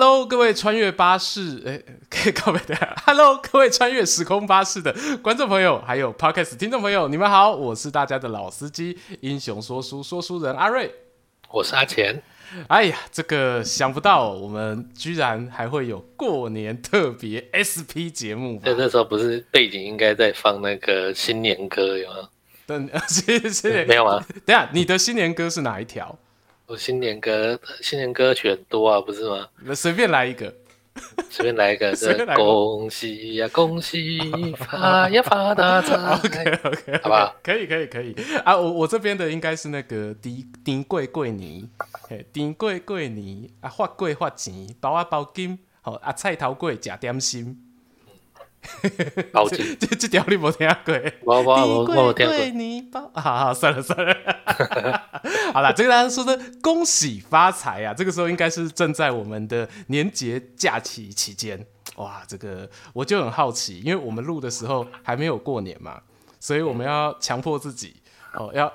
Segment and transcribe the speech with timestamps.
[0.00, 1.78] Hello，各位穿越巴士，哎，
[2.08, 2.96] 可以告别的。
[3.04, 10.90] Hello，各位穿越时空巴士的观众朋友，还有 Podcast 听众朋友，你们好，我是大家的老司机，英雄说书说书人阿瑞，
[11.50, 12.22] 我是阿钱。
[12.68, 18.58] 哎呀，这个想不到，我们居然还会有过年特别 SP 节目。
[18.64, 22.30] 那那时候不是背景应该在放那个新年歌有吗？
[22.64, 23.84] 等， 谢谢。
[23.84, 24.24] 没有吗？
[24.46, 26.18] 等下，你的新年歌是哪一条？
[26.70, 29.44] 我新年歌，新年歌曲很多啊，不是吗？
[29.64, 30.54] 那随便来一个，
[31.28, 34.20] 随便来一个，是恭喜呀，恭喜
[34.56, 35.96] 发呀发大财。
[36.14, 41.68] OK OK，好吧，可以可以可以啊，我我这边的应该是那个丁丁贵贵年，
[42.32, 47.58] 丁贵贵年啊，发贵发钱，包啊包金，好啊，菜头粿假点心。
[49.32, 50.94] 包金，这这条你没听过？
[51.24, 52.26] 我我我我听
[52.90, 53.10] 过。
[53.14, 54.14] 好好，算了算了。
[55.52, 57.94] 好了，这个大家说的恭喜发财啊！
[57.94, 61.66] 这个时候应该是正在我们的年节假期期间。
[61.96, 66.00] 哇，这个我就很好奇，因为我们录的时候还没有过年嘛，
[66.38, 67.96] 所以我们要强迫自己
[68.34, 68.72] 哦，要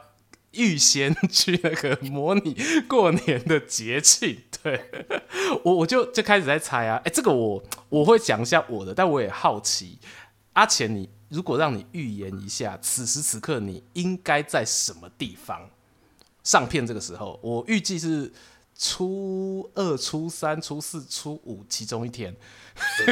[0.56, 2.56] 预先去那个模拟
[2.88, 4.38] 过年的节庆。
[4.64, 4.84] 对，
[5.64, 10.00] 我我就就开始在猜啊，哎，这个我我会讲一下我的，但我也好奇，
[10.53, 15.70] 阿钱，你如果让你预言一下，此时此刻你应该在什么地方
[16.44, 16.86] 上片？
[16.86, 18.31] 这个时候，我预计是
[18.78, 22.36] 初二、初三、初四、初五其中一天。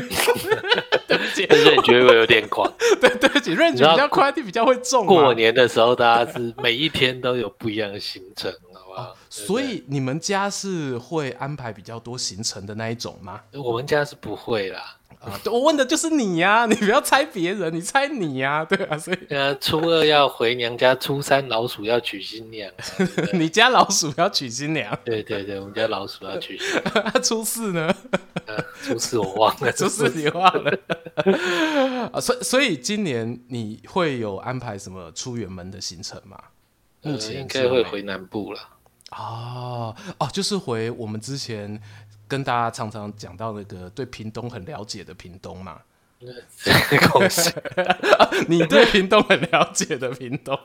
[1.08, 2.70] 对不起，但是你觉得我有点狂？
[3.00, 5.06] 对，对不起，瑞觉比较快，比较会重。
[5.06, 8.52] 过年的时候，大家是每一天都有不一样的行程。
[8.96, 13.42] 哦、所以你们家是会安排比较多行程的那一种吗？
[13.54, 14.98] 我们家是不会啦。
[15.24, 22.70] 啊，我问的就是你呀、啊， 你不要猜别人，你猜你呀、啊，对啊，所以呃，初二要回娘家，初三老鼠要娶新娘，
[23.34, 24.98] 你家老鼠要娶新娘？
[25.06, 27.24] 对对对，我们家老鼠要娶新娘。
[27.24, 27.96] 初四呢？
[28.46, 30.78] 呃、初四我忘了，初四你忘了。
[32.12, 36.38] 啊，所以所以今年你会有安排什么出远门的行程吗？
[37.02, 38.60] 目前、呃、应该会回南部了。
[39.12, 41.80] 哦哦，就是回我们之前
[42.34, 45.80] 跟大家常常讲到那个对屏东很了解的屏东嘛。
[47.12, 47.52] 恭 喜
[48.48, 50.58] 你对屏东很了解的屏东，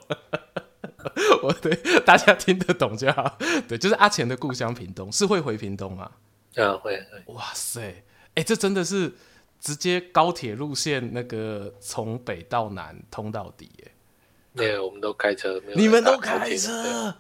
[1.43, 1.75] 我对
[2.07, 3.37] 大家听得懂就好。
[3.69, 6.11] 对，就是阿钱的故乡屏东，是会回屏东吗？
[6.57, 7.05] 啊，会。
[7.27, 9.13] 哇塞，哎、欸，这真的是
[9.61, 13.93] 直接高铁路线，那个从北到南通到底，耶。
[14.57, 15.61] 对，我们都开车。
[15.67, 17.15] 没有你们都开车。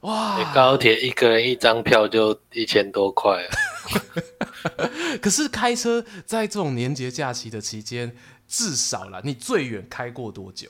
[0.00, 0.52] 哇！
[0.54, 3.50] 高铁一个人一张票就一千多块啊！
[5.20, 8.14] 可是开车在这种年节假期的期间，
[8.46, 10.68] 至少啦，你最远开过多久？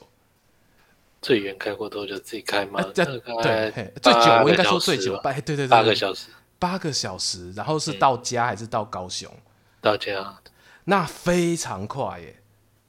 [1.21, 2.17] 最远开过多久？
[2.17, 2.81] 自己开吗？
[2.81, 9.31] 对，最久我应该说最久，八对对对，八个小时，八个小时，然后是到家还是到高雄？
[9.79, 10.39] 到家，
[10.85, 12.41] 那非常快耶，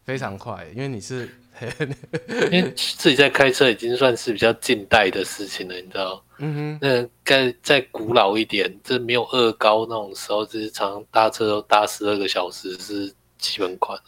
[0.05, 1.37] 非常快，因为你是。
[2.51, 6.25] 因为 自己在开车已经算是比较近代的事情了，你知道？
[6.39, 6.79] 嗯哼。
[6.81, 13.99] 那该再古老一点，这没有二高那种时候，就是常常搭车都搭十二个小时是基本款。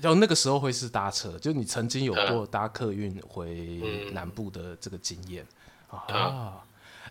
[0.00, 3.80] 然后那个时候会是搭车，就你曾经有过搭客运回
[4.12, 5.44] 南部的这个经验、
[5.92, 6.62] 嗯、啊？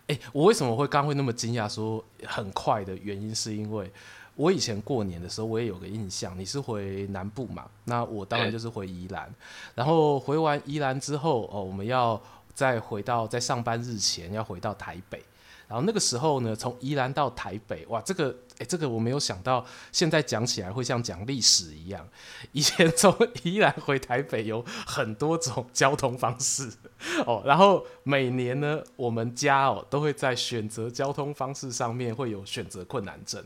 [0.08, 3.92] 哎、欸，我为什么会刚会那么惊讶说很快的原因，是因为。
[4.36, 7.70] 我以前过年的时候，我也有个印象，你是回南部嘛？
[7.84, 9.32] 那我当然就是回宜兰，
[9.76, 12.20] 然后回完宜兰之后，哦，我们要
[12.54, 15.22] 再回到在上班日前要回到台北，
[15.68, 22.08] 然后那个时候呢，从宜兰到台北，哇，这个诶，这个我没有想到，现在讲起来会像讲历史一样。
[22.52, 26.72] 以前从宜兰回台北有很多种交通方式
[27.28, 33.44] 哦，然后每年呢，我们家哦都会在选择交通方式上面会有选择困难症。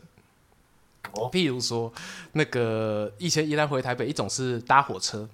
[1.32, 1.92] 譬如说，
[2.32, 5.28] 那个以前宜兰回台北，一种是搭火车，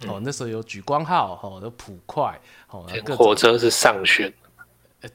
[0.00, 2.38] 嗯、哦，那时候有莒光号，哦，有普快，
[2.70, 2.86] 哦，
[3.16, 4.32] 火车是上选，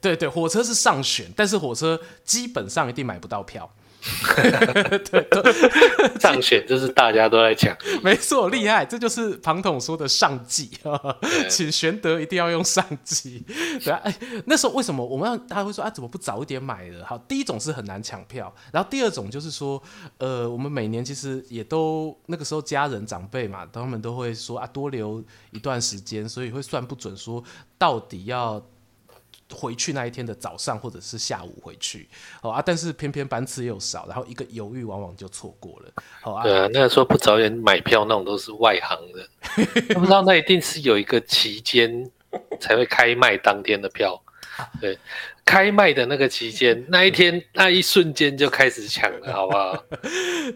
[0.02, 3.70] 对对，火车是上选，但是火车基本上一定买不到票。
[5.10, 5.50] 对，对，
[6.20, 10.70] 上选就是大家都在抢， 没错，厉害，这就是庞统说的上计，
[11.50, 13.46] 请玄德一定要用上计。
[13.84, 14.14] 对啊，哎，
[14.46, 17.06] 那时候为什么我们要大家会说啊，怎么不早一点买的？
[17.06, 19.82] 好，第一种是很难抢票，然后第二种就是说，
[20.18, 27.42] 呃，我们每年其实也都那个时候家人长辈嘛，他们都会说啊，多留一段时间，所以会算不准说
[27.78, 28.62] 到底要。
[29.54, 32.10] 回去那一天的早上或者是下午回去，
[32.42, 35.92] 好啊，但是偏偏班次又少，然后一个犹豫往往就错过了，
[36.22, 36.44] 好啊。
[36.44, 39.28] 对啊，那个时候不早点买票那种都是外行人，
[39.94, 42.10] 不知道那一定是有一个期间
[42.60, 44.20] 才会开卖当天的票，
[44.80, 44.98] 对，
[45.46, 49.76] 开卖的那个期间， 那一天那一瞬间就开始抢了， 好不好？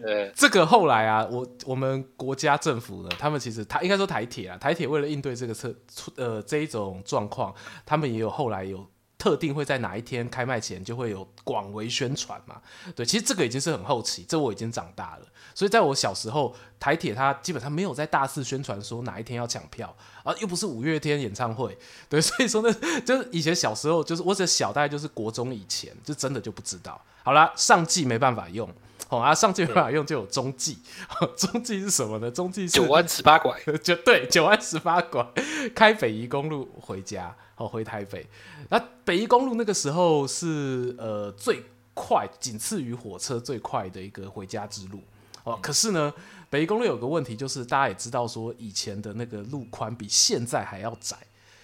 [0.02, 5.74] 对，这个后来啊，我我们国家政府呢，他们其实台应该说台铁啊，台铁为了应对这个车
[6.16, 7.54] 呃这一种状况，
[7.84, 8.88] 他们也有后来有。
[9.18, 12.62] 特定会在哪一天开卖前就会有广为宣传嘛？
[12.94, 15.26] 对，其实这个已经是很后期，这我已经长大了。
[15.56, 19.92] 所以在我小时候，台铁它基本上没有在大肆宣传说哪一天要抢票
[20.22, 21.76] 啊，又不是五月天演唱会，
[22.08, 22.72] 对，所以说呢，
[23.04, 27.00] 就是以前小时候，就是我只小，大概就是国中以前，就真的就不知道。
[27.24, 28.72] 好啦，上季没办法用，
[29.08, 30.78] 好啊，上季没办法用就有中季，
[31.20, 32.30] 嗯、 中季是什么呢？
[32.30, 35.26] 中季是九弯十八拐，就对，九弯十八拐，
[35.74, 37.34] 开北宜公路回家。
[37.58, 38.26] 哦，回台北，
[38.70, 41.62] 那北宜公路那个时候是呃最
[41.92, 45.00] 快，仅次于火车最快的一个回家之路。
[45.44, 46.12] 哦，可是呢，
[46.48, 51.16] 北宜公路有个问题，就是大家也知道说，以前的那个路宽比现在还要窄。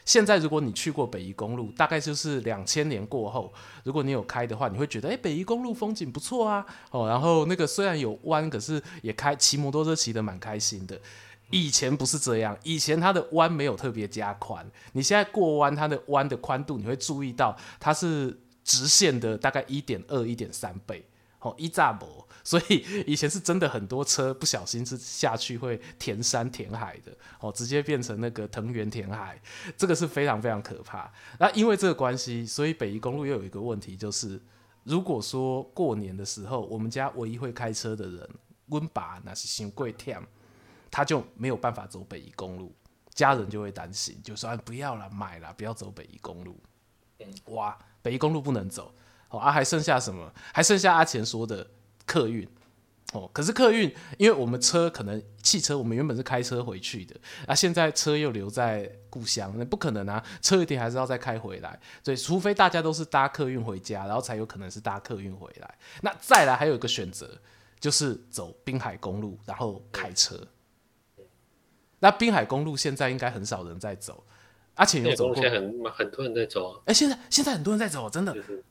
[0.05, 3.51] 现在如果你去过北宜公路，大概就是两千年过后，
[3.85, 6.67] 如果你有开的话，你会觉得，哎，北宜公路风景不错啊。
[6.91, 11.01] 哦，然后那个虽然有弯，可是也开骑摩托车骑得蛮开心的。
[11.55, 14.69] 以前不是这样，以前它的弯没有特别加宽。
[14.93, 21.07] 你现在过弯，它的弯的宽度，你会注意到它是直线的大概一点二、一点三倍，
[21.39, 22.27] 哦，一炸膜。
[22.43, 29.41] 所以以前是真的很多车不小心是下去会填山填海的，哦，直接变成那个藤原填海，
[29.77, 31.11] 这个是非常非常可怕。
[31.39, 34.39] 那因为这个关系，所以北宜公路又有一个问题，就是
[34.83, 38.29] 如果说过年的时候，我们家唯一会开车的人，
[38.67, 40.21] 温爸那是新贵天。
[40.95, 42.73] 他就没有办法走北宜公路，
[43.13, 46.57] 家人就会担心，就说不要了，买了，不要走北宜公路。
[47.47, 48.95] 哇，北宜公路不能走，
[49.31, 50.33] 哦啊，还剩下什么？
[50.53, 51.69] 还剩下阿钱说的
[52.07, 52.49] 客运，
[53.13, 57.17] 哦，可是客运，因为我们车可能汽车，我们原本是开车回去的，
[57.49, 65.75] 啊，现在车又留在故乡，那不可能啊，车一定还是要再开回来，所以除非大家都是搭客运回家，然后才有可能是搭客运回来。
[66.03, 67.37] 那再来还有一个选择，
[67.81, 70.39] 就是走滨海公路，然后开车。
[72.05, 74.23] 那滨海公路现在应该很少人在走，
[74.75, 76.77] 而且有走过，现在很很多人在走啊。
[76.85, 78.35] 哎、欸，现在现在很多人在走，真的。
[78.35, 78.63] 就是，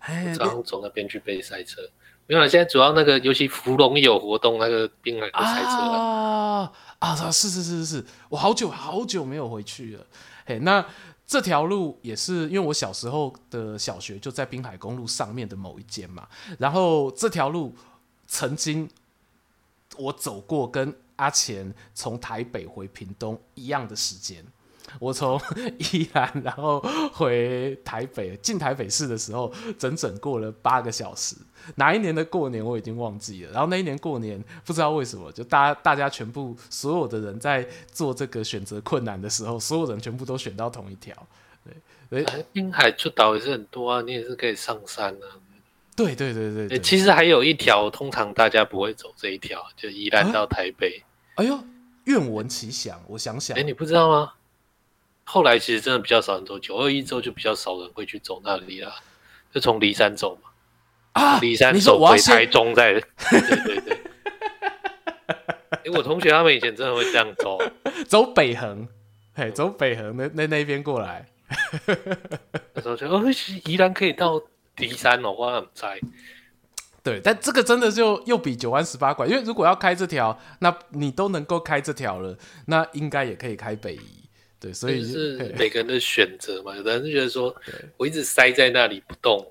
[0.00, 1.80] 哎，早上走那边去被塞车。
[2.26, 5.98] 没有了，现在主要那个，尤其芙蓉有活动，那个滨海都塞车了。
[5.98, 10.06] 啊啊，是是是是是，我好久好久没有回去了。
[10.44, 10.84] 嘿，那
[11.26, 16.28] 这条路也是因为我小时候的小学就在滨海公路上面的某一间嘛，
[16.58, 17.74] 然后这条路
[18.26, 18.90] 曾经
[19.96, 20.94] 我走过跟。
[21.22, 24.44] 阿钱从台北回屏东一样的时间，
[24.98, 25.40] 我从
[25.78, 26.80] 宜兰然后
[27.12, 31.36] 回台北进台北市的时候，整整过了八个小时。
[31.76, 33.52] 哪一年的过年我已经忘记了。
[33.52, 41.14] 然后那一年过年不知道为什么，就大家大家全部所有的人在做这个选择困难的时候，所有人全部都选到同一条。
[42.10, 45.38] 对，对，滨海出岛也是很多啊，你也是可以上山啊。
[45.94, 51.00] 对对对对，对，其实还有一条，通常大家不会走这一条，就宜兰到台北。
[51.04, 51.64] 啊哎呦，
[52.04, 53.02] 愿闻其详。
[53.08, 54.34] 我想想，哎，你不知道吗？
[55.24, 58.92] 后来其实真的比较少人走九二一之后，就比较少人会去走那里了，
[59.52, 60.50] 就从梨山走嘛。
[61.12, 62.94] 啊，梨山走回台中再，
[63.30, 63.98] 对对对。
[65.70, 67.58] 哎，我同学他们以前真的会这样走，
[68.06, 68.88] 走北横，
[69.34, 71.28] 嘿，走北横那那那边过来。
[72.74, 73.22] 那时候就哦，
[73.64, 74.42] 宜兰可以到
[74.76, 76.00] 梨山哦，我很在。
[77.02, 84.28] 对，但这个真的就又比九弯十八拐，因为如果要开这条，那你都能够开这条了，那应该也可以开北宜。
[84.60, 86.76] 对，所以是每个人的选择嘛。
[86.76, 87.52] 有的人就觉得说，
[87.96, 89.44] 我一直塞在那里不动，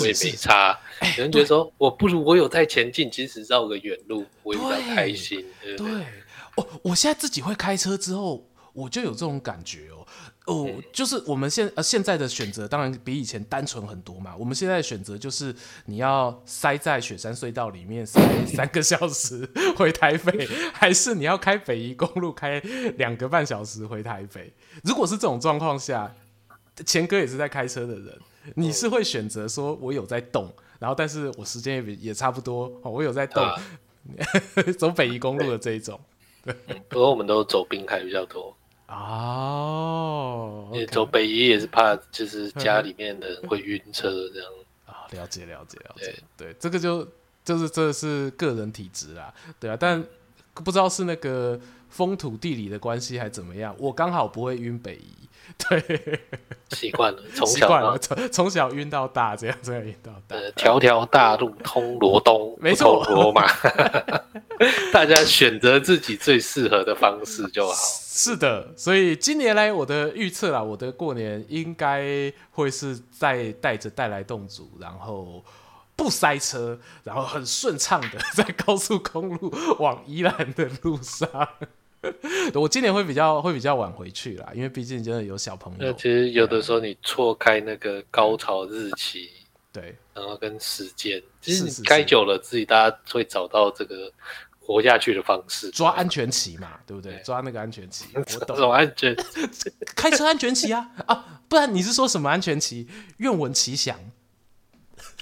[0.00, 0.76] 我也没差。
[1.16, 5.46] 有人觉得说，我不如我有在前进，即使绕个远路，我也比较开心。
[5.76, 5.86] 对，
[6.56, 9.97] 我我现在自己会开车之后，我就有这种感觉哦。
[10.48, 14.34] 哦，就是我们现呃现在的选择当然比以前单纯很多嘛。
[14.34, 22.58] 我们现在的选择就是你要塞在雪山隧道里面塞三个小时回台北， 还是你要开北宜公路开
[22.96, 24.50] 两个半小时回台北？
[24.82, 26.14] 如果是这种状况下，
[26.86, 28.18] 钱哥也是在开车的人，
[28.54, 33.60] 你是会选择说我有在动，然后但是我时间也也差不多，哦我有在动，啊、
[34.78, 36.00] 走北宜公路的这一种。
[36.88, 38.56] 不过我们都走滨海比较多。
[38.88, 44.50] 哦，你走北移也是怕，就是家里面的人会晕车这样。
[44.86, 47.06] 啊、哦，了解了解了解，对，这个就
[47.44, 50.02] 就是这是个人体质啦，对啊，但
[50.54, 55.28] 不知道是那个风土地理的关系还怎么样，我刚好不会晕北移，
[55.58, 56.20] 对，
[56.70, 63.46] 习惯了，从小习惯了，从从小晕到大，这样这样晕到大，条条大路通罗东，没错，罗马。
[64.92, 67.74] 大家选择自己最适合的方式就好。
[67.74, 75.44] 是的，所以今年来我的预测啦，我的过年应该会是在带着带来动组，然后
[75.94, 81.28] 不塞车，然后很顺畅的在高速公路往宜兰的路上。
[82.54, 85.78] 我今年会比较会比较晚回去啦，因为毕竟真的有小朋友。
[85.78, 89.30] 那其实有的时候你错开那个高潮日期，
[89.72, 94.12] 对，然后跟时间，其实你开久了，自己大家会找到这个。
[94.68, 97.16] 活下去的方式，抓安全旗嘛，对不对？
[97.24, 98.54] 抓那个安全旗， 我懂。
[98.54, 99.16] 什么安全？
[99.96, 101.40] 开车安全旗啊啊！
[101.48, 102.86] 不然你是说什么安全旗？
[103.16, 103.98] 愿闻其详。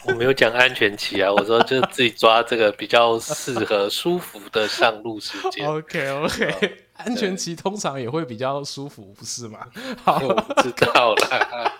[0.04, 5.64] 我没有讲安全期啊，我说就自己抓这个比较适合、舒服的上路时间。
[5.68, 9.64] OK OK，安全期通常也会比较舒服，不是吗？
[10.02, 11.72] 好，我知道了。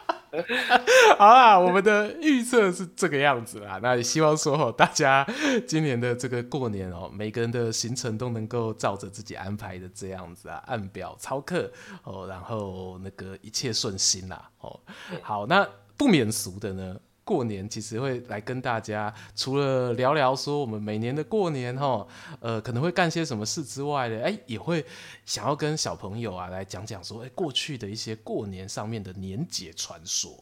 [1.18, 3.78] 好啦，我们的预测是这个样子啦。
[3.83, 5.26] 那也希望说，大家
[5.66, 11.71] 今年的这个过年哦，每个人的行程都能够照着自己安排的这样子啊，按表操课
[12.04, 14.80] 哦，然后那个一切顺心啦哦。
[15.23, 15.66] 好，那
[15.97, 16.97] 不免俗的呢。
[17.26, 22.06] 过年其实会来跟大家，除了聊聊说我们每年的过年哈，
[22.38, 24.87] 呃，可能会干些什么事之外呢，哎，也会
[25.25, 30.33] 想要跟小朋友啊来讲讲说，哎，过去的一些过年上面的年节传说。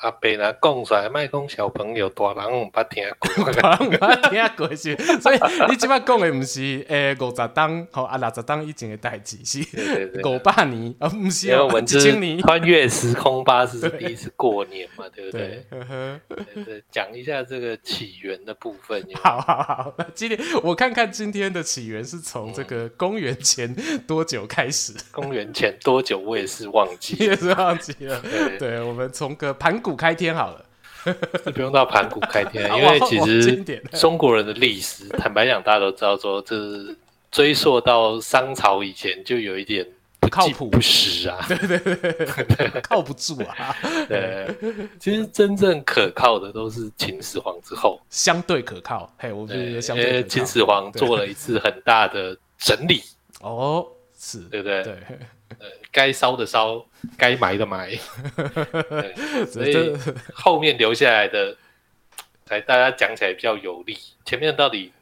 [0.00, 5.38] 阿伯啦，讲出来卖讲小朋友，大人唔捌听过， 大人唔捌听过是， 所以
[5.68, 9.60] 你即摆讲的唔是诶五十档，吼啊六十档以前的代志，是
[10.24, 12.40] 五百年，而唔是一千年。
[12.40, 19.04] 穿越时空巴士是第一次过年嘛，对不对，讲一下这个起源的部分。
[19.22, 23.74] 好好好，那今天我看看今天的起源是从这个公元前
[24.06, 24.94] 多久开始？
[25.12, 26.18] 公元前多久？
[26.18, 28.18] 我也是忘记， 也是忘记了。
[28.58, 29.89] 对，我们从个盘古。
[29.96, 30.64] 开天好了，
[31.54, 33.56] 不用到盘古开天， 因为其实
[33.98, 36.56] 中国人的历史，坦白讲，大家都知道说，这
[37.30, 39.86] 追溯到商朝以前就有一点
[40.18, 43.74] 不靠谱、不实啊， 对对对，靠不住啊。
[44.08, 44.54] 对，
[44.98, 49.10] 其实真正可靠的都是秦始皇之后，相对可靠。
[49.18, 53.02] 嘿，我觉得相对秦始皇做了一次很大的整理。
[53.40, 53.86] 哦，
[54.18, 54.82] 是对不对？
[54.82, 54.96] 对。
[55.90, 56.86] 该烧的烧，
[57.18, 57.94] 该埋的埋，
[59.50, 59.96] 所以
[60.32, 61.56] 后面留下来的，
[62.44, 63.96] 才大家讲起来比较有力。
[64.24, 64.92] 前面到底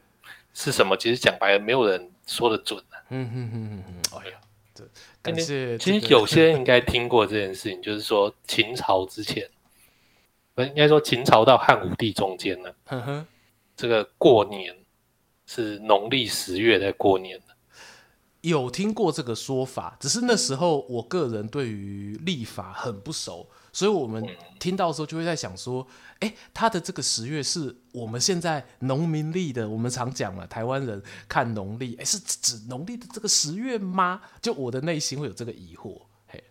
[0.53, 0.97] 是什么？
[0.97, 2.97] 其实讲白了，没有人说的准啊。
[3.09, 4.37] 嗯嗯嗯嗯哎呀，
[4.73, 4.83] 这
[5.21, 5.77] 感谢。
[5.77, 9.47] 其实有些人应该听过这件事情，就是说秦朝之前，
[10.55, 13.25] 不应该说秦朝到汉武帝中间呢，
[13.75, 14.75] 这个过年
[15.45, 17.39] 是农历十月在过年。
[18.41, 24.25] 有听过这个说法，只是那时候我个人对于立法很不熟，所以我们
[24.59, 25.85] 听到的时候就会在想说，
[26.19, 34.21] 哎，他的这个十月是我们现在农民历的，我们常讲嘛，台湾人看农历，哎，是指农历的这个十月吗？
[34.41, 36.41] 就我的内心会有这个疑惑，嘿，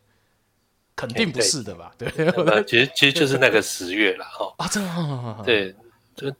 [0.94, 1.94] 肯定不是的吧？
[1.96, 5.74] 对，对其实其实就是那个十月了，哈啊，这样，对，
[6.14, 6.30] 就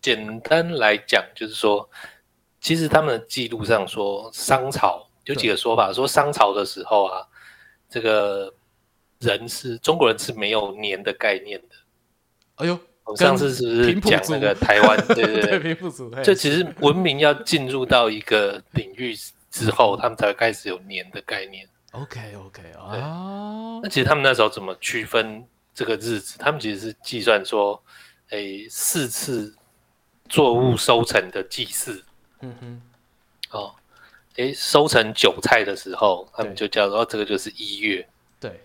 [0.00, 1.86] 简单来讲，就是说。
[2.64, 7.20] 其实他们的记录上说，商朝有几个说法，说商朝的时候啊，
[7.90, 8.50] 这个
[9.18, 11.74] 人是中国人是没有年的概念的。
[12.54, 14.96] 哎呦，我上次是不是讲那个台湾？
[15.08, 16.10] 对对 对，平埔族。
[16.24, 19.14] 这其实文明要进入到一个领域
[19.50, 21.68] 之后，他们才会开始有年的概念。
[21.90, 26.38] OK OK 啊，那其实他们那时候怎么区分这个日子？
[26.38, 27.78] 他们其实是计算说，
[28.30, 29.54] 哎，四次
[30.30, 32.02] 作物收成的祭祀。
[32.44, 33.74] 嗯哼，哦，
[34.36, 38.06] 诶，收成韭菜的时候，他们就叫做这个就是一月。
[38.38, 38.60] 对，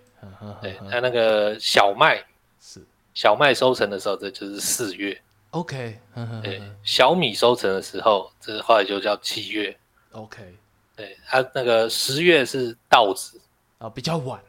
[0.62, 2.22] 对，他那个小麦
[2.60, 2.82] 是
[3.14, 5.20] 小麦收成的时候，这就是四月。
[5.52, 5.98] OK，
[6.44, 9.76] 对，小米收成的时候，这后来就叫七月。
[10.12, 10.56] OK，
[10.96, 13.40] 对，他那个十月是稻子
[13.78, 14.40] 啊，比较晚。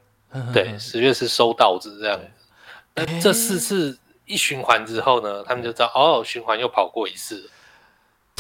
[0.53, 2.27] 对，十月是收稻子这样子。
[2.95, 7.49] 那这四次一循环之后呢，他们就知道哦，循环又跑过一次。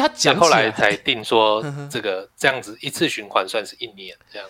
[0.01, 4.49] 他讲后来才定说， 这个这样子一次循环算是一年这样，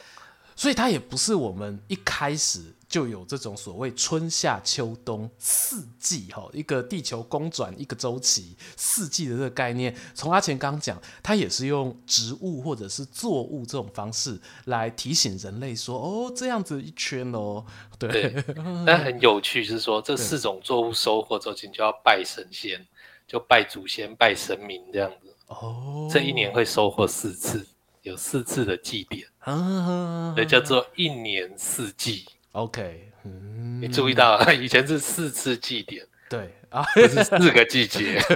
[0.55, 9.93] 所以它也不是我们一开始就有这种所谓春夏秋冬四季哈，一个地球公转一个周期四季的这个概念。
[10.15, 17.65] 从阿钱刚讲，他也是用植物或者是作物这种方式来提醒人类说，哦，这样子一圈哦，
[17.99, 18.09] 对。
[18.31, 18.45] 对
[18.87, 22.87] 但很有趣是说，这四种作物收获之后，就要拜神仙，
[23.27, 25.30] 就拜祖先、拜神明这样子。
[25.51, 27.67] 哦，这一年会收获四次，
[28.03, 32.25] 有四次的祭典，啊，所以叫做一年四季。
[32.53, 38.21] OK，嗯，你注意到以前是四次祭典，对啊， 不是四个季节。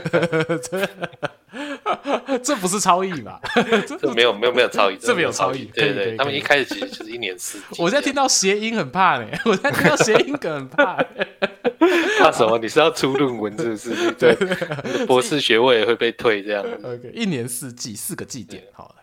[2.42, 3.40] 这不是超译吧？
[3.86, 5.66] 这没有没有没有超译，这没有超译。
[5.66, 7.80] 对对，他们一开始其实就是一年四季。
[7.80, 10.96] 我现在听到谐音很怕呢，我现在听到谐音梗很怕。
[12.18, 12.58] 怕什么？
[12.58, 14.10] 你是要出论文是不是？
[14.12, 14.34] 对，
[15.06, 16.64] 博士学位也会被退这样。
[16.82, 18.94] OK，一年四季四个季点，好。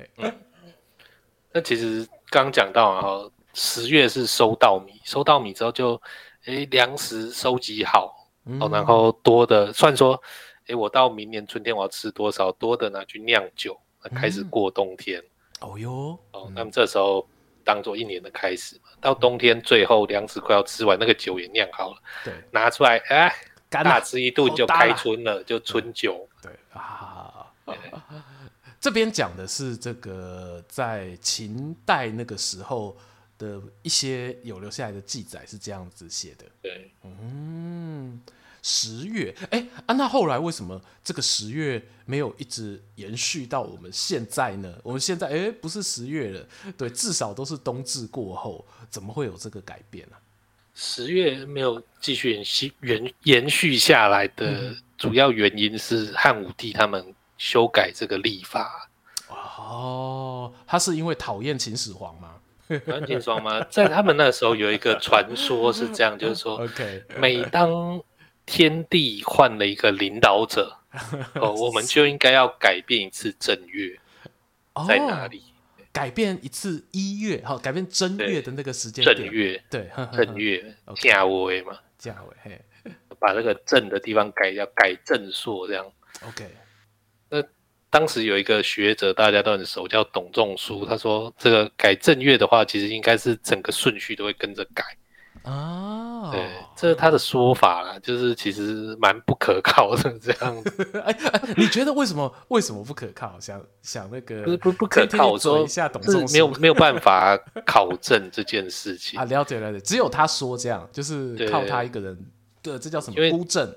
[1.54, 6.02] 那其实刚讲到啊，十月是收稻米，收稻米之后就，
[6.46, 8.21] 诶粮食收集好，
[8.60, 10.22] 哦，然后多的算说。
[10.68, 13.78] 哎，我到明年春天我要吃多少多的拿去酿酒，
[14.16, 15.20] 开始过冬天。
[15.60, 17.28] 嗯、哦哟，哦，那么这时候
[17.66, 18.92] 当做一年的开始嘛。
[19.02, 23.36] 到冬天最后粮食快要吃完，那个酒也酿好了，对，拿出来，哎，
[23.70, 26.30] 大吃一顿就开春了，就春酒。
[26.44, 27.76] 对啊， 对
[28.80, 32.96] 这边讲的是这个在秦代那个时候
[33.42, 36.46] 的一些有留下来的记载是这样子写的。
[36.62, 38.22] 对，嗯。
[38.64, 44.78] 十月，哎、欸、啊，那后来为什么这个十月没有一直延续到我们现在呢？
[44.84, 50.22] 我们现在，哎、欸，不是十月了，对，至少都是冬至过后，怎么会有这个改变呢、啊？
[50.76, 58.88] 十月没有继续延续延延续下来的主要原因是汉武帝他们修改这个历法。
[59.28, 62.36] 哦，他是因为讨厌秦始皇吗？
[62.80, 63.64] 讨厌秦始皇吗？
[63.70, 68.02] 在他们那时候有一个传说是这样，就是说， OK，每当
[68.46, 70.78] 天地换了一个领导者，
[71.36, 74.00] 哦，我们就应该要改变一次正月，
[74.88, 75.40] 在哪里？
[75.40, 75.48] 哦、
[75.94, 79.04] 改变一次一月，好，改变正月的那个时间。
[79.04, 82.62] 正月，对，正月，甲尾嘛，甲尾，嘿，
[83.20, 85.86] 把那个正的地方改掉，改正朔这样。
[86.26, 86.50] OK，
[87.30, 87.44] 那
[87.92, 94.84] 当时有一个学者，大家都很熟，叫董仲舒，他说这个改正月的话，其实应该是整个顺序都会跟着改。
[95.44, 100.92] 哦，对，这是他的说法啦， 就是其实蛮不可靠的这样子。
[101.04, 103.40] 哎哎，你觉得为什么为什么不可靠？
[103.40, 109.26] 想想那个不不不可靠，我说一下董仲舒没有没有办法考证这件事情啊。
[109.26, 112.18] 了解了解，只有他说这样，就是靠他一个人。
[112.62, 113.32] 对，这叫什么？
[113.32, 113.74] 孤证。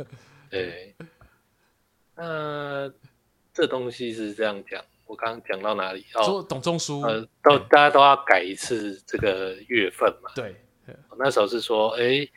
[0.50, 0.94] 对，
[2.14, 2.92] 那
[3.56, 6.04] 这东西是这样讲，我刚刚讲到哪里？
[6.12, 10.30] 说董仲舒，呃，都大家都要改一次这个月份嘛。
[10.34, 10.54] 对。
[11.18, 12.30] 那时候是说，哎、欸，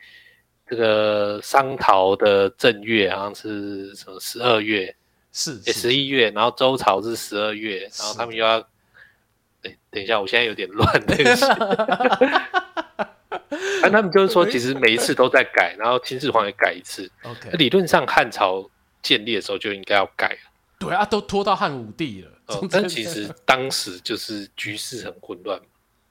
[0.66, 4.96] 这个商朝的正月好像是什么十二月，
[5.30, 8.58] 是十一月，然后周朝是十二月，然后他们又要，
[9.62, 11.30] 哎，等一下，我现在有点乱那个。
[13.82, 17.10] 啊，他们就是说，其实每一次都在改，然后秦始皇也改一次。
[17.22, 18.70] OK，理论上汉朝
[19.02, 20.49] 建立的时候就应该要改了。
[20.80, 22.30] 对啊，都拖到汉武帝了。
[22.46, 25.60] 哦， 但其实当时就是局势很混乱。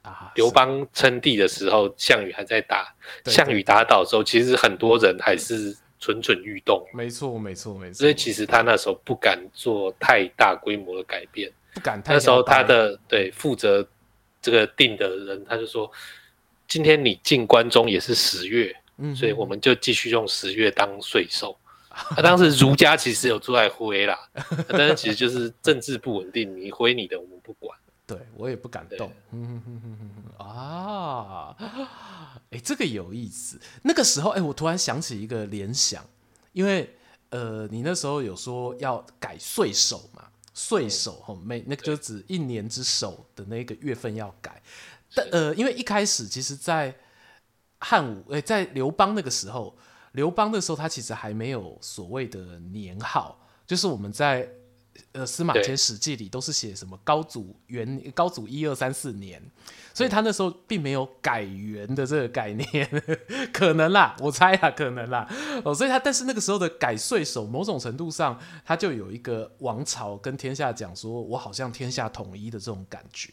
[0.04, 2.96] 啊刘邦称帝的时候，项羽还在打。
[3.26, 6.82] 项羽打倒的时候，其实很多人还是蠢蠢欲动。
[6.94, 7.96] 没错，没错，没错。
[7.96, 12.14] 所以其实他那时候不敢做太大规模的改变，不敢太。
[12.14, 13.86] 那时候他的对负责
[14.42, 15.92] 这个定的人，他就说
[16.66, 21.58] ：“今天你进关中也是十月，嗯，所以我们就继续用十月当岁首。”
[22.16, 24.18] 他当时儒家其实有出来挥啦，
[24.68, 27.78] 但是其实就是政治不稳定，你挥你的，我们不管。
[28.10, 29.12] 对，我也不敢动。
[29.32, 30.00] 嗯哼哼
[30.40, 31.56] 哼啊，
[32.50, 33.62] 哎，这个有意思。
[33.84, 36.04] 那个时候，哎，我突然想起一个联想，
[36.52, 36.96] 因为
[37.30, 44.60] 呃，你那时候有说要改岁首嘛，岁首吼，每那个就指一年之首的那个月份要改。
[45.14, 46.96] 但呃，因为一开始其实，在
[47.78, 49.78] 汉武哎，在刘邦那个时候，
[50.14, 54.50] 刘邦那时候他其实还没有所谓的年号，就是我们在。
[55.14, 59.42] 呃，司马迁《史记》里都是写什么高祖元高祖一二三四年，
[59.94, 63.04] 所以他那时候并没有改元的这个概念，
[63.54, 65.26] 可能啦，我猜啊，可能啦。
[65.64, 73.32] 哦，所以他但是那个时候的改岁首，某种程度上，他就有一个王朝跟天下讲说，我好像天下统一的这种感觉。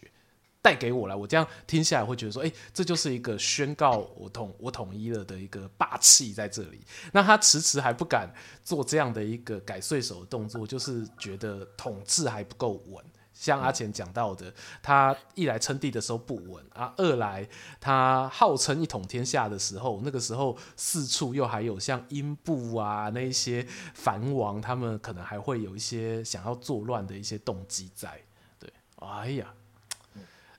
[0.66, 6.80] 带给我来，我这样听下来会觉得说，哎，这就是一个宣告我统我统一了的一个霸气在这里。
[7.12, 8.28] 那他迟迟还不敢
[8.64, 13.04] 做这样的一个改岁首的动作，就是觉得统治还不够稳。
[13.32, 14.52] 像阿钱讲到的，
[14.82, 17.48] 他一来称帝的时候不稳啊，二来
[17.78, 28.20] 他号称一统天下的时候，那个时候四处又还有像英布啊那一些藩王，他们可能还会有一些想要作乱的一些动机在。
[28.58, 29.54] 对，哎呀。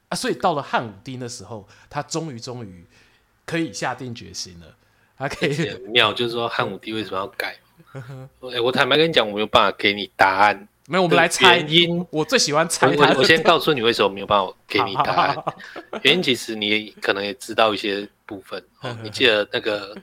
[0.10, 2.86] 啊，所以到了汉武帝那时候，他终于终于
[3.46, 4.76] 可以下定决心了。
[5.18, 7.58] 他可以很妙，就是说汉武帝为什么要改？
[8.54, 10.68] 哎，我坦白跟你讲，我没有办法给你答案。
[10.90, 12.08] 没有，我们来猜原因。
[12.12, 12.88] 我最喜欢猜。
[12.88, 15.44] 我我先告诉你为什么没有办法给你答案。
[16.04, 18.64] 原因其实你可能也知道一些部分。
[19.04, 19.98] 你记得那个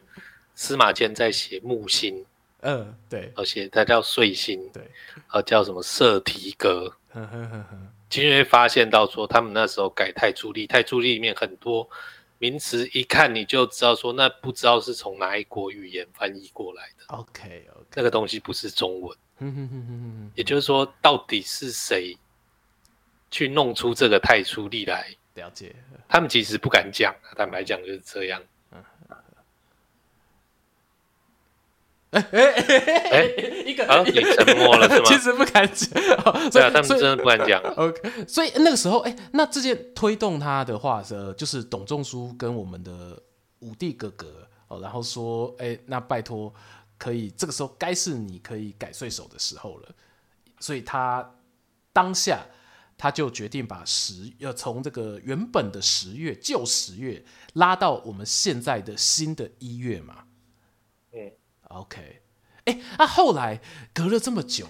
[0.55, 2.25] 司马迁在写木星
[2.61, 4.91] 嗯，对，而且他叫岁星，对，
[5.31, 6.93] 呃，叫什么色提格。
[8.21, 11.89] 呵，因为发现到说，他们那时候改太初历，太初历里面很多
[12.39, 17.05] 名词，一看你就知道说，那不知道是从哪一国语言翻译过来的。
[17.09, 19.17] OK，OK，那个东西不是中文。
[20.35, 22.17] 也就是说，到底是谁
[23.31, 25.15] 去弄出这个太初历来？
[25.35, 25.75] 了解，
[26.09, 28.41] 他们其实不敢讲，坦白讲就是这样。
[32.21, 32.79] 哎哎
[33.11, 33.25] 哎
[33.67, 35.05] 一个啊，你沉默了是吗？
[35.07, 35.91] 其实不敢讲，
[36.51, 37.61] 对啊，他们真的不敢讲。
[37.77, 43.21] OK，所以那个时候，哎，那这件推动他的话，呃，就是董仲舒跟我们的
[43.61, 46.53] 五帝哥哥哦，然后说，哎，那拜托，
[46.99, 49.89] 可以这个时候该是你可以改岁首的时候了。
[50.61, 51.35] 所以他
[51.93, 52.47] 当下
[52.97, 57.23] 他就决定把十要从这个原本的十月旧十月
[57.55, 60.24] 拉到我们现在的新的一月嘛。
[61.75, 62.23] OK，
[62.65, 63.61] 哎，那、后来
[63.93, 64.67] 隔了这么久，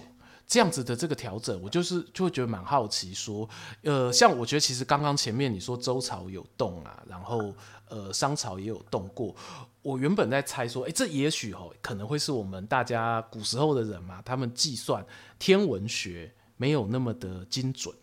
[0.47, 3.47] 这样子的这个调整，我就是就会觉得蛮好奇，说，
[3.83, 7.53] 呃，像我觉得其实刚刚前面你说周朝有动啊，然后
[7.89, 9.35] 呃商朝也有动过，
[9.81, 15.05] 我原本在猜说，哎，这也许哦可能会是我们大家古时候的人嘛，他们计算
[15.37, 17.93] 天文学没有那么的精准。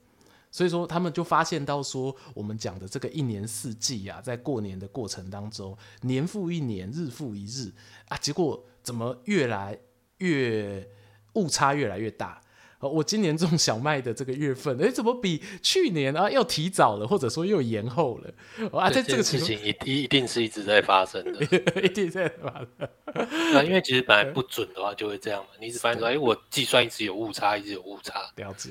[0.52, 7.72] 所以说，他们就发现到说，我们讲的这个一年四季啊，在过年的过程当中，年复一年，日复一日
[8.08, 9.78] 啊，结果怎么越来
[10.18, 10.86] 越
[11.32, 12.41] 误差越来越大？
[12.88, 18.68] 我今年种小麦的这个月份，哎，怎么比去年啊又提早了，或者说又延后了？
[18.78, 21.40] 啊，在这个事情一一定是一直在发生的，
[21.80, 22.68] 一定在发生。
[23.52, 28.30] 那因为其实本来不准的话就会这样嘛，你一直发现说，哎，我计算一直有误差，一直有误差。
[28.36, 28.70] 了解。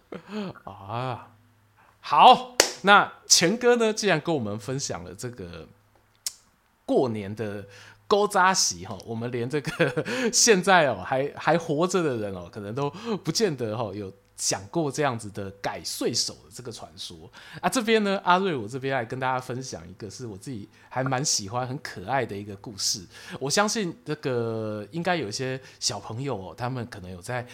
[0.64, 1.28] 啊，
[2.00, 5.68] 好，那钱哥呢，既然跟我们分享了这个
[6.86, 7.66] 过年的。
[8.06, 12.90] 高扎席哈，我们连这个 现在哦还还活着的人哦，可能都
[13.22, 17.68] 不见得哈有想过这样子的改岁手的这个传说啊。
[17.68, 23.04] 这边呢，阿瑞，我这边来跟大家分享一个是我自己还蛮喜欢、很可爱的一个故事。
[23.40, 27.46] 我相信这个应该有一些小朋友哦，他们可能有在。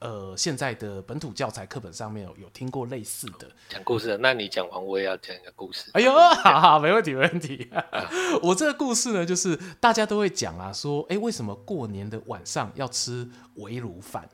[0.00, 5.90] 呃，现在的本土教材课本上面有有听过类似的讲故事，那你讲完我也要讲一个故事。
[5.92, 7.68] 哎呦，好好，没问题，没问题。
[8.42, 14.28] 我这个故事呢，就是大家都会讲啊，说，哎，为什么过年的晚上要吃围炉饭？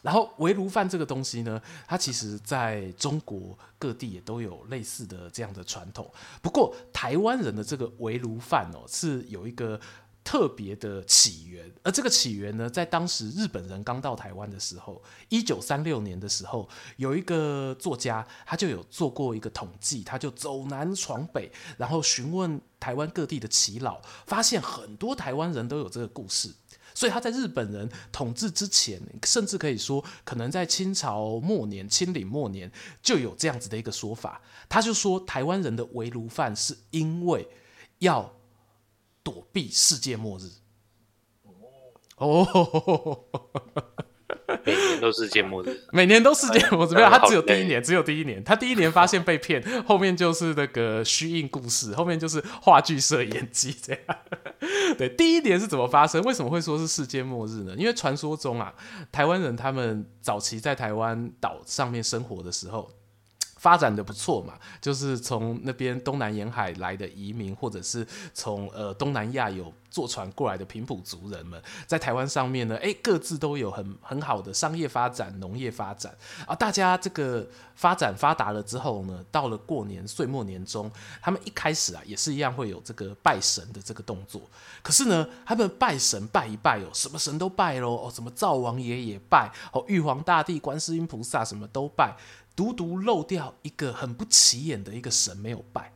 [0.00, 6.10] 然后围炉饭这个东西呢，它其实在中国各地也都有类似的这样的传统。
[6.40, 9.78] 不过台湾人的这个围炉饭哦，是有一个。
[10.30, 26.54] 特别的起源，而这个起源呢，在当时日本人刚到台湾的时候，一九三六年的时候，有一个作家，他就有做过一个统计，他就走南闯北，然后询问台湾各地的耆老，发现很多台湾人都有这个故事，
[26.94, 32.70] 所以他在日本人统治之前，甚至可以说，可能在清朝末年、清领末年
[33.02, 37.48] 就有这样子的一个说法，他就说台湾人的围炉饭是因为
[37.98, 38.32] 要。
[39.22, 40.44] 躲避世界末日
[42.16, 43.24] 哦，
[44.64, 54.02] 每年都世界末日，每年都世界末日，没有，他只有第一年，只有第一年，他第一年发现被骗， 后面就是那个虚应故事，后面就是话剧社演技这样。
[54.98, 56.20] 对，第一年是怎么发生？
[56.22, 57.74] 为什么会说是世界末日呢？
[57.78, 58.74] 因为传说中啊，
[59.10, 62.90] 台湾人他们早期在台湾岛上面生活的时候。
[63.60, 76.54] 发展的不错嘛，就是从那边东南沿海来的移民，或者是从呃东南亚有坐船过来的平埔族人们，在台湾上面呢，哎，各自都有很很好的商业发展、农业发展啊。
[76.54, 84.40] 大家这个发展发达了之后呢，到了过年岁末年终，他们一开始啊也是一样会有这个拜神的这个动作。
[84.80, 92.16] 可是呢，他们拜神拜一拜哦，什么神都拜喽哦，什么灶王爷也拜哦，玉皇大帝、观世音菩萨什么都拜。
[92.60, 95.94] 独独漏掉一个很不起眼的一个神没有拜，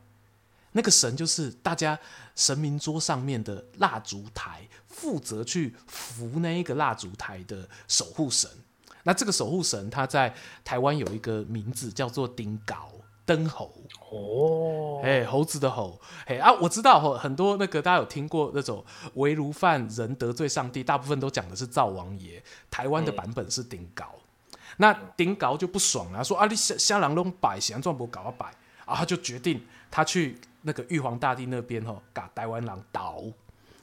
[0.71, 1.99] 那个神就是大家
[2.35, 8.49] 神明桌上面的蜡烛台，负责去扶那一个蜡烛台的守护神。
[9.03, 12.91] 那这个守护神他在台湾有一个名字叫做丁高
[13.27, 13.71] 灯猴。
[14.09, 24.11] 哦，哎，猴子的猴，哎啊，我知道很多那个大家有听过那种围炉饭人得罪上帝，大部分都讲的是灶王爷，台湾的版本是丁高。
[24.77, 28.45] 那丁高就不爽了，说啊，你虾虾郎拢摆，想赚不搞啊摆，
[28.85, 33.23] 然后他就决定他去那个玉皇大帝那边吼，把台湾狼倒，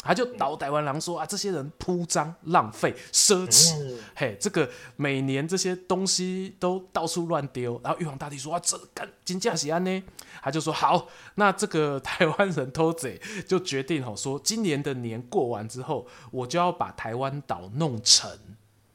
[0.01, 7.81] 他就倒台湾狼说啊，这些人铺张浪费奢侈，嗯、嘿，这个每年这些东西都到处乱丢。
[7.85, 10.03] 然后玉皇大帝说啊，这干金价喜安呢？
[10.43, 18.29] 他就说好，那这个台湾人偷贼就决定吼说，今年的年过完之后，我就要把台湾岛弄成。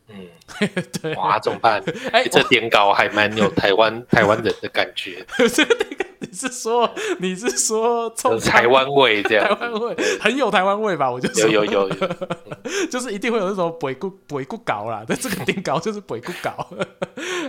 [0.10, 0.28] 嗯，
[1.02, 1.84] 对，哇，怎么办？
[2.32, 5.26] 这点稿还蛮有台湾 台湾人的感觉。
[6.30, 8.10] 你是说你是说
[8.42, 9.48] 台湾味这样？
[9.58, 11.10] 台湾味很有台湾味吧？
[11.12, 12.08] 我就说有有有，有
[12.92, 15.04] 就是一定会有那种鬼故鬼故搞啦。
[15.08, 16.68] 但这个顶搞就是鬼故搞，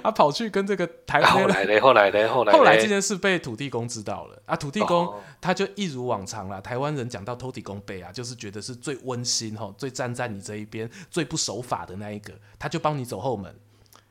[0.03, 4.57] 他 跑去跟这个台湾后来嘞，后来嘞，后来后来这件事被土地公知道了啊！
[4.57, 6.61] 土地公他就一如往常啦。
[6.61, 13.55] 台湾人讲到偷地公背啊，就是觉得是最温馨哈，最站在你这一边，最不守法的那一个，他就帮你走后门。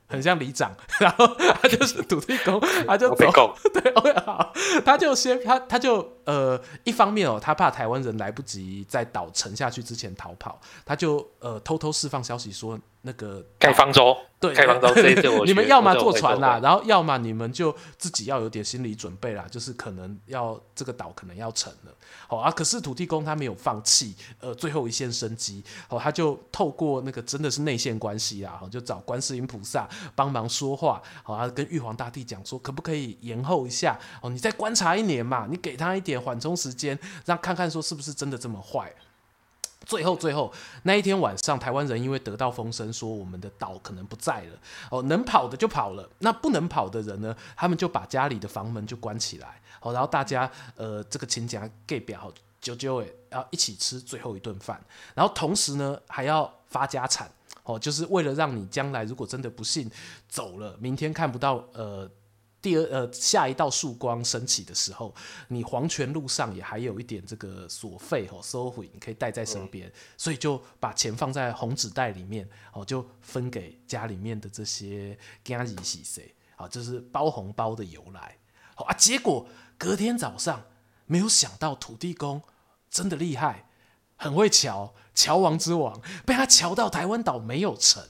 [0.08, 1.28] 很像里长， 然后
[1.62, 4.54] 他就是土地公， 他就走， 对，OK 好，
[4.86, 12.80] 他就先他他就呃，一方面哦，他怕台湾人来不及在岛沉下去之前逃跑，他就呃偷偷释放消息说。
[13.08, 21.96] 那个盖方舟，对，盖方舟 这你们要么坐船啦，然后要么你们就自己要有点心理准备啦，就是可能要这个岛可能要沉了。
[22.28, 33.98] 好啊，可是土地公他没有放弃，呃，最后一线生机，好，他就透过那个真的是内线关系啊，就找观世音菩萨帮忙说话，好啊，跟玉皇大帝讲说，可不可以延后一下？
[34.22, 38.94] 哦，你再观察一年嘛，你给他一点缓冲时间，让看看说是不是真的这么坏。
[39.88, 44.60] 最后，最后那一天晚上，台湾人因为得到风声说我们的岛可能不在了，
[44.92, 54.78] 哦，能跑的就跑了，那不能跑的人呢，他们就把家里的房门就关起来，好，然后大家呃这个亲家给表舅舅诶，要一起吃最后一顿饭，
[55.16, 57.32] 然后同时呢还要发家产，
[57.64, 59.90] 哦，就是为了让你将来如果真的不幸
[60.28, 62.10] 走了，明天看不到呃。
[62.68, 65.16] 第二呃，下一道曙光升起的时候，
[65.48, 78.36] 你黄泉路上也还有一点这个所费哦，收回你可以带在身边，所以就把钱放在红纸袋里面哦，就分给家里面的这些家人是谁啊，就是包红包的由来。
[78.76, 80.66] 好啊，结果隔天早上，
[81.06, 82.42] 没有想到土地公
[82.92, 83.70] 真的厉害，
[84.18, 88.04] 很会乔，乔王之王，被他瞧到台湾岛没有成，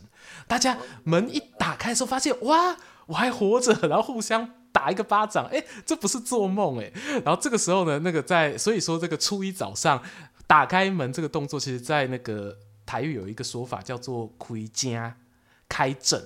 [0.48, 2.76] 大家门一打开的时候发现哇。
[3.08, 6.92] 我还活着，然后互相打一个巴掌，哎，这不是做梦哎。
[7.26, 10.02] 然后这个时候呢，那个在，所以说这个初一早上
[10.46, 15.18] 打开门这个动作，其实在那个台语有一个说法叫做“开家”，
[15.68, 16.22] 开正。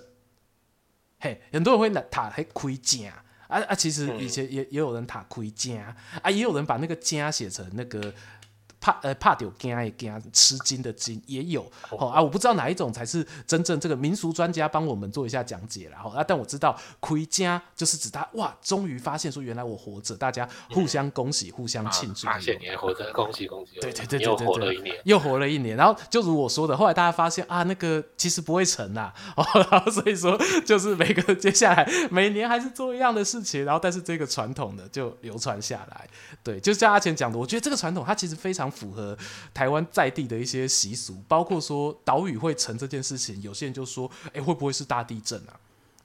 [1.20, 3.14] 嘿，很多人会拿塔还开家
[3.48, 8.14] 啊啊，其实以前也也有人塔开家啊，也有人把那个家写成那个。
[8.82, 11.62] 怕呃怕丢惊也惊吃惊的惊也有。
[11.92, 12.10] 哦。
[12.10, 36.08] 啊，我不知道哪一种才是真正这个民俗专家帮我们做一下讲解然后啊，但我知道亏家就是指他哇，终于发现说原来我活着，大家互相恭喜，互相庆祝，发现你还活着，恭喜恭喜，对对对对对，又活了一年，又活了一年，然后就如我说的，后来大家发现啊，那个其实不会成呐，哦， 然后所以说就是每个接下来每年还是做一样的事情，然后但是这个传统的就流传下来，
[36.44, 38.71] 对，就像阿钱讲的，我觉得这个传统它其实非常。
[38.72, 39.18] 符合
[39.54, 45.60] 台湾在地的一些习俗，包括说岛屿会沉这件事情，有些人就说：“哎、会不会是大地震啊？”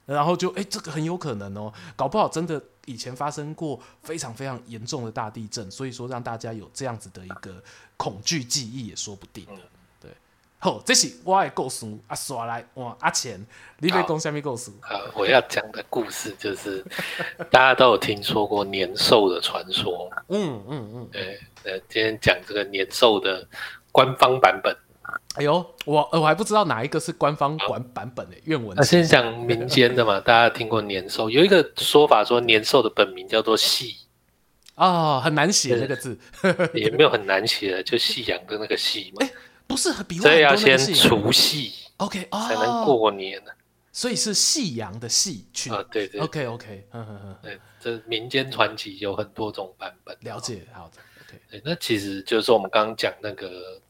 [0.05, 7.63] 然后就：“哎、这个很有可能哦，搞不好真的以前发生过非常非常严重的大地震，所以说让大家有这样子的一个
[7.97, 9.63] 恐惧记忆也说不定的。”
[10.59, 11.87] 好，这是我的故事。
[12.09, 13.39] 阿刷来哇，阿钱，
[13.79, 14.71] 你要讲什么故事？
[14.89, 16.85] 呃，我要讲的故事就是
[17.51, 20.11] 大家都有听说过年兽的传说。
[20.29, 23.47] 嗯嗯嗯，对，呃，今天讲这个年兽的
[23.93, 24.75] 官方版本。
[25.37, 28.75] 哎呦，我我还不知道哪一个是官方版版本的原文。
[28.77, 31.29] 那先讲民间的嘛， 大家听过年兽？
[31.31, 33.95] 有一个说法说年兽的本名叫做夕。
[34.75, 36.19] 哦，很难写那个字，
[36.75, 39.27] 也没有很难写的，就夕阳的那个夕嘛。
[39.67, 43.51] 不是比所以要先除夕，OK，才能过年呢。
[43.93, 50.15] 所以是夕阳的夕去啊，对对，OK，OK，嗯对，这民间传奇有很多种版本。
[50.21, 51.41] 了解，好的，OK。
[51.51, 53.81] 对，那其实就是我们刚刚讲那个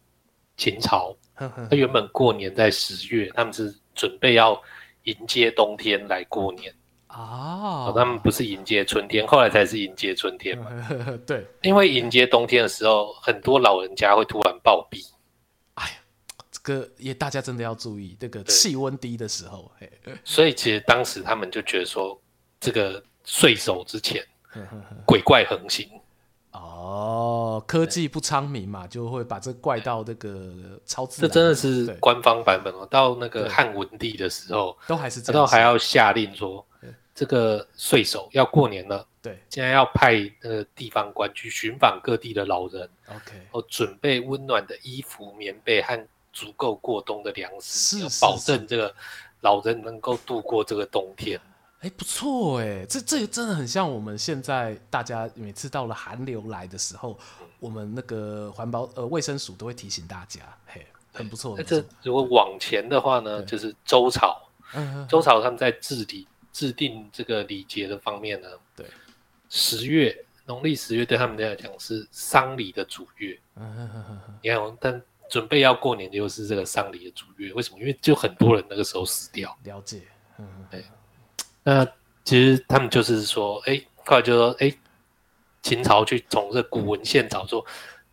[0.56, 4.60] 秦朝，他原本过年在十月，他们是准备要
[5.04, 6.72] 迎接冬天来过年
[7.08, 10.70] 啊，他们不是迎接春天，后来才是迎接春天嘛。
[11.26, 15.04] 对，因为迎接冬天的时候，很多老人家会突然暴毙。
[16.66, 19.88] 个也大家真的要注意，这个气温低的时候，嘿，
[20.24, 22.20] 所以其实当时他们就觉得说，
[22.58, 24.24] 这个岁首之前，
[25.06, 25.88] 鬼怪横行。
[26.50, 31.30] 哦，科技不昌明嘛，就会把这怪到这个超自然。
[31.30, 32.86] 这真的是官方版本哦。
[32.90, 36.66] 到那个汉文帝的时候，都还是，到还要下令说，
[37.14, 48.94] 这个岁首要过年了，对，现在要派那个地方官去寻访各地的老人，OK，哦，准备温暖的衣服、棉被和足够过冬的粮食，是，是，保证这个
[49.40, 51.40] 老人能够度过这个冬天。
[51.80, 61.54] 哎，不错哎，这这真的很像我们现在大家每次到了寒流来的时候，嗯、我们那个环保呃卫生署都会提醒大家，嘿，很不错。
[61.56, 64.36] 那这如果往前的话呢，就是周朝，
[65.08, 68.86] 周朝他们在治理制定这个礼节的方面呢，对，
[69.48, 77.78] 十月农历十月对他们来讲是丧礼的主月，嗯，你看，但准备要过年就是这个丧礼的主月，为什么？
[77.78, 80.02] 因为就很多人那个时候死掉，了解，
[80.38, 80.84] 嗯，对。
[81.62, 81.84] 那
[82.24, 84.72] 其实他们就是说，哎，后来就说，哎，
[85.62, 87.64] 秦朝去从这古文献找说，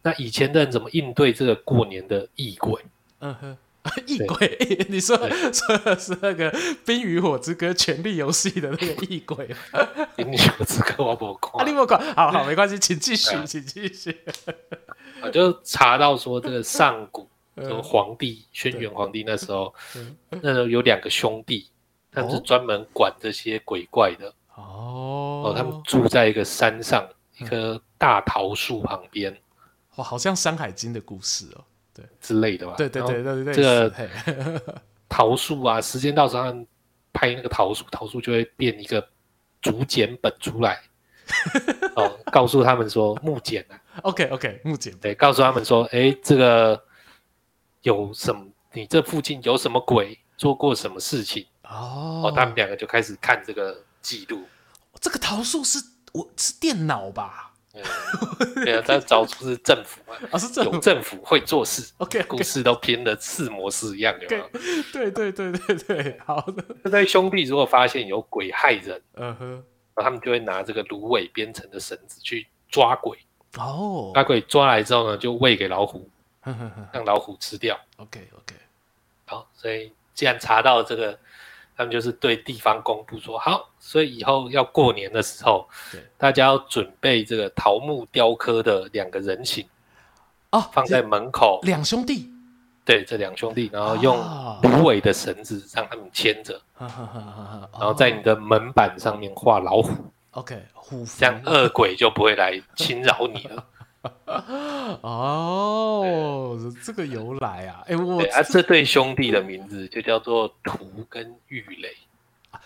[0.01, 2.81] 那以前的人怎么应对这个过年的异鬼？
[3.19, 3.57] 嗯 哼，
[4.07, 4.57] 异鬼，
[4.89, 6.51] 你说说的是那个
[6.85, 9.47] 《冰与火之歌》《权力游戏》的那个异鬼？
[10.15, 14.21] 《冰与火之歌》我不看，啊，你不看，好好，没关系，请继续，请继续。
[15.23, 19.73] 我就查到说，这个上古，什么皇帝轩辕皇帝那时候，
[20.29, 21.69] 那时候有两个兄弟。
[22.15, 27.03] 他们是专门管这些鬼怪的哦，哦，他们住在一个山上，
[27.39, 29.35] 一棵大桃树旁边，
[29.95, 32.05] 哇，好像《山海经》的故事哦，对。
[32.21, 32.75] 之类的吧？
[32.77, 36.53] 对对对对对，这个 桃树啊，时间到时候
[37.11, 39.03] 拍那个桃树，桃树就会变一个
[39.59, 40.79] 竹简本出来，
[41.97, 46.83] 哦，告诉他们说木简啊，OK OK， 木简，对，告诉他们说，哎，这个
[47.81, 48.45] 有什么？
[48.73, 50.19] 你这附近有什么鬼？
[50.35, 51.45] 做过什么事情？
[51.63, 54.43] 哦，哦，他们两个就开始看这个记录。
[54.99, 55.79] 这个桃树是
[56.11, 57.53] 我是电脑吧？
[57.75, 57.81] 嗯，
[58.65, 60.15] 对啊，他找出是政府嘛？
[60.31, 61.91] 啊， 是政府，有政府会做事。
[61.97, 64.49] OK，故事都编的似模似样，有没有？
[64.91, 66.63] 对对对对对，好的。
[66.83, 69.51] 这对兄弟如果发现有鬼害人，嗯哼，
[69.95, 73.17] 然后他们就会拿这个芦苇编成的绳子去抓鬼。
[73.57, 76.09] 哦，把鬼抓来之后呢，就喂给老虎，
[76.91, 77.79] 让老虎吃掉。
[77.97, 78.55] OK OK，
[79.25, 81.17] 好，所以既然查到这个。
[81.75, 89.67] 他们就是对地方公布说好，所以以后要过年的时候，对，大家要准备这个桃木雕刻的两个人形
[90.51, 91.59] 哦，放在门口。
[91.63, 92.31] 两兄弟，
[92.85, 94.15] 对，这两兄弟，然后用
[94.61, 100.12] 芦苇的绳子让他们牵着，哦，然后在你的门板上面画老虎。
[100.33, 103.65] OK，虎，这样恶鬼就不会来侵扰你了。
[105.01, 111.95] 哦，这个由来啊，哎，我啊，这对兄弟的名字就叫做图跟玉垒，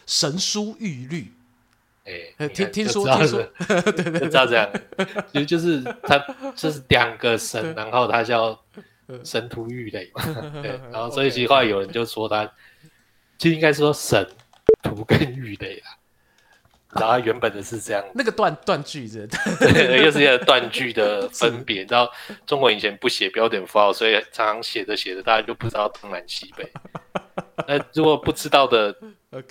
[0.07, 1.31] 神书玉律，
[2.05, 4.67] 哎，听听说听说， 对对，就知道这样，
[5.31, 6.17] 其实就是他
[6.55, 8.59] 就是两个神，然后他叫
[9.23, 10.23] 神图玉垒嘛，
[10.63, 12.51] 对，然后这一句话有人就说他，
[13.37, 14.27] 就应该说神
[14.81, 15.76] 图跟玉垒啊。
[16.99, 19.27] 然后原本的是这样，那个断断句子，
[19.59, 21.83] 对，又是一个断句的分别。
[21.85, 22.11] 然后
[22.45, 26.71] 中国以前不写标点符号，所以常常写着写着，大家就不知道东南西北。
[27.67, 28.95] 那如果不知道的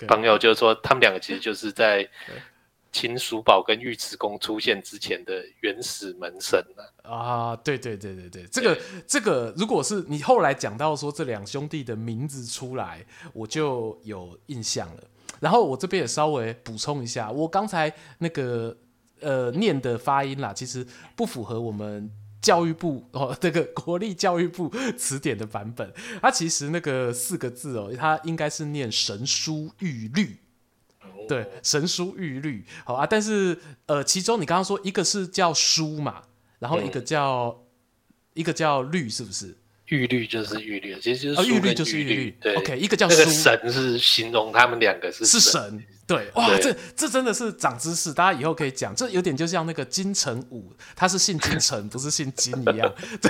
[0.07, 2.07] 朋友，就是说他们两个其实就是在
[2.91, 6.59] 秦叔宝跟尉迟恭出现之前的原始门生
[7.03, 15.03] 啊，对对对对对，这个这个，如果是你后来讲到说这两兄弟的名字出来，我就有印象了。
[15.39, 18.75] 然后我这边也稍微补充一下，我刚才那个
[19.21, 22.09] 呃念的发音啦，其实不符合我们
[22.41, 25.93] 教育部哦 这个国立教育部词典的版本。
[26.21, 30.37] 它其实那个四个字哦，它应该是念神书玉律，
[31.27, 32.65] 对，神书玉律。
[32.85, 36.23] 好啊，但是呃，其中你刚刚说一个是叫书嘛，
[36.59, 37.63] 然后一个叫
[38.33, 39.57] 一个叫律，是不是？
[39.87, 42.37] 玉律就是玉律，其实就是玉律就是玉律。
[42.41, 45.83] 对，OK，一个叫那个神是形容他们两个是是神。
[46.05, 48.95] 对，哇，这这真的是长知识，大家以后可以讲。
[48.95, 52.93] 这有点就像那个金城武，他是姓金城，不是姓金一样。
[53.21, 53.29] 对，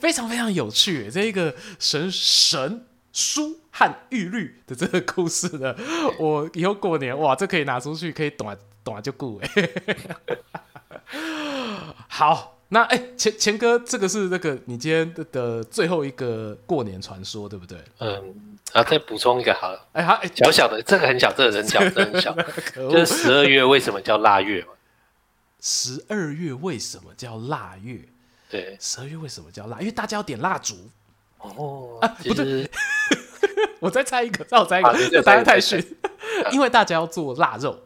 [0.00, 5.74] 非常非常有趣，这一个神神书和玉律的这个故事呢，
[6.18, 9.70] 我以后过年哇，这可以拿出去，可以短短就过哎。
[12.08, 12.59] 好。
[12.72, 17.76] 那哎，钱钱哥，这个是那个你今天的的最后一个过年传说，对不对？
[17.98, 18.34] 嗯，
[18.72, 19.84] 啊再补充一个好了。
[19.92, 22.32] 哎，好，小小的，这个很小，这个很小，这个很小，
[22.88, 24.68] 就是十二月为什么叫腊月嘛？
[25.60, 28.00] 十二月为什么叫腊月？
[28.48, 29.80] 对，十二月为什么叫腊？
[29.80, 30.76] 因为大家要点蜡烛。
[31.38, 32.70] 哦，啊，不对，
[33.80, 35.84] 我再猜一个，再我猜一个，这答案太逊。
[36.52, 37.76] 因为大家要做腊肉。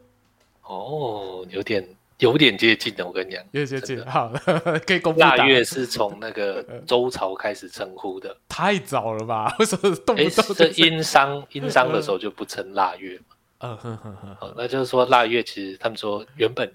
[0.62, 1.88] 哦，有点。
[2.18, 4.04] 有点接近的，我跟你讲，有点接近。
[4.06, 4.32] 好，
[4.86, 5.20] 可以公布。
[5.20, 9.54] 腊 月是从那个周朝开始称呼的，太早了吧？
[9.58, 13.24] 为什么动不动这殷商殷商的时候就不称腊月嘛？
[13.60, 16.70] 嗯哼哼哼，那就是说腊月其实他们说原本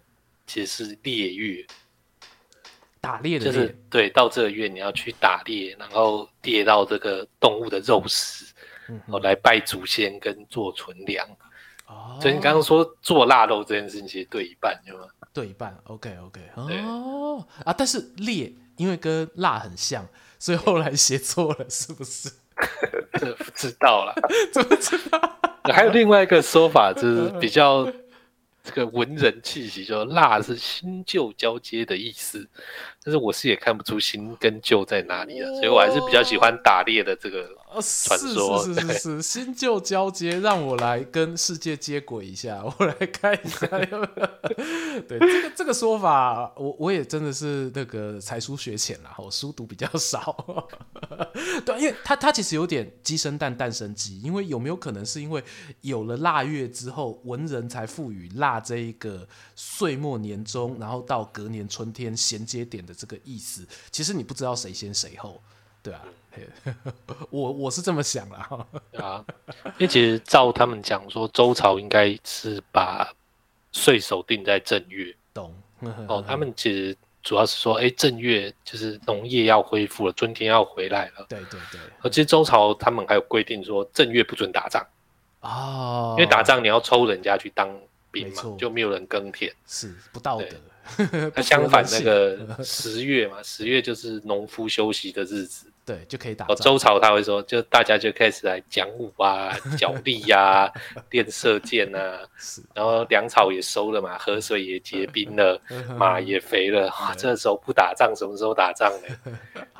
[0.47, 1.65] 其实是猎月，
[2.99, 8.45] 打猎的就是对，到这个月你要去打猎，然后猎到这个动物的肉食，
[8.89, 11.25] 嗯哼，来拜祖先跟做存粮。
[11.87, 15.01] 哦，所以你刚刚说做腊肉这件事情，其实对一半，对吗？
[15.33, 20.07] 对一半，OK OK，哦啊，但是烈因为跟辣很像，
[20.37, 22.31] 所以后来写错了，是不是？
[23.13, 24.13] 这不知道啦，
[24.51, 25.37] 怎么知道？
[25.73, 27.85] 还有另外一个说法，就是比较
[28.63, 32.49] 这个文人气息，就辣是新旧交接的意思。
[33.03, 37.47] 但是我是也看不出新跟旧在哪里了，所以我还是比较喜欢打猎的这个
[37.81, 38.63] 传说。
[38.63, 43.67] 是是是是，新旧交接，让我来跟世界接轨一下，我来看一下。
[45.07, 50.35] 对这个这个说法，我我也真的是那个才疏学浅啦，我书读比较少。
[51.65, 54.19] 对，因为它它其实有点鸡生蛋，蛋生鸡。
[54.19, 55.41] 因为有没有可能是因为
[55.81, 59.25] 有了腊月之后，文人才赋予腊这一个
[59.55, 63.65] 岁末年终，然后到隔年春天衔接点的这个意思？
[63.91, 65.41] 其实你不知道谁先谁后，
[65.81, 66.01] 对啊，
[67.29, 68.67] 我我是这么想啦。
[68.97, 69.23] 啊，
[69.77, 73.13] 因为其实照他们讲说，周朝应该是把
[73.71, 75.53] 岁首定在正月，懂？
[76.07, 76.97] 哦，他们其实。
[77.21, 81.25] 主要是说，哎，正月就是农业要恢复了，春天要回来了。
[81.27, 81.79] 对对对。
[82.01, 84.81] 而其实周朝他们还有规定说，正月不准打仗。
[85.41, 86.15] 哦。
[86.17, 87.69] 因为打仗你要抽人家去当
[88.09, 90.47] 兵嘛，就没有人耕田，是不道德。
[91.35, 95.71] 那相反，那个十月嘛， 十月就是农夫休息的日子。
[95.85, 96.45] 对，就可以打。
[96.53, 100.71] 周朝他会说，就大家就开始来讲武啊、角力呀、
[101.09, 102.19] 练射箭啊。
[102.37, 102.61] 是。
[102.75, 105.59] 然后粮草也收了嘛，河水也结冰了，
[105.97, 106.85] 马也肥了。
[106.89, 109.33] 哇，这时候不打仗，什么时候打仗呢？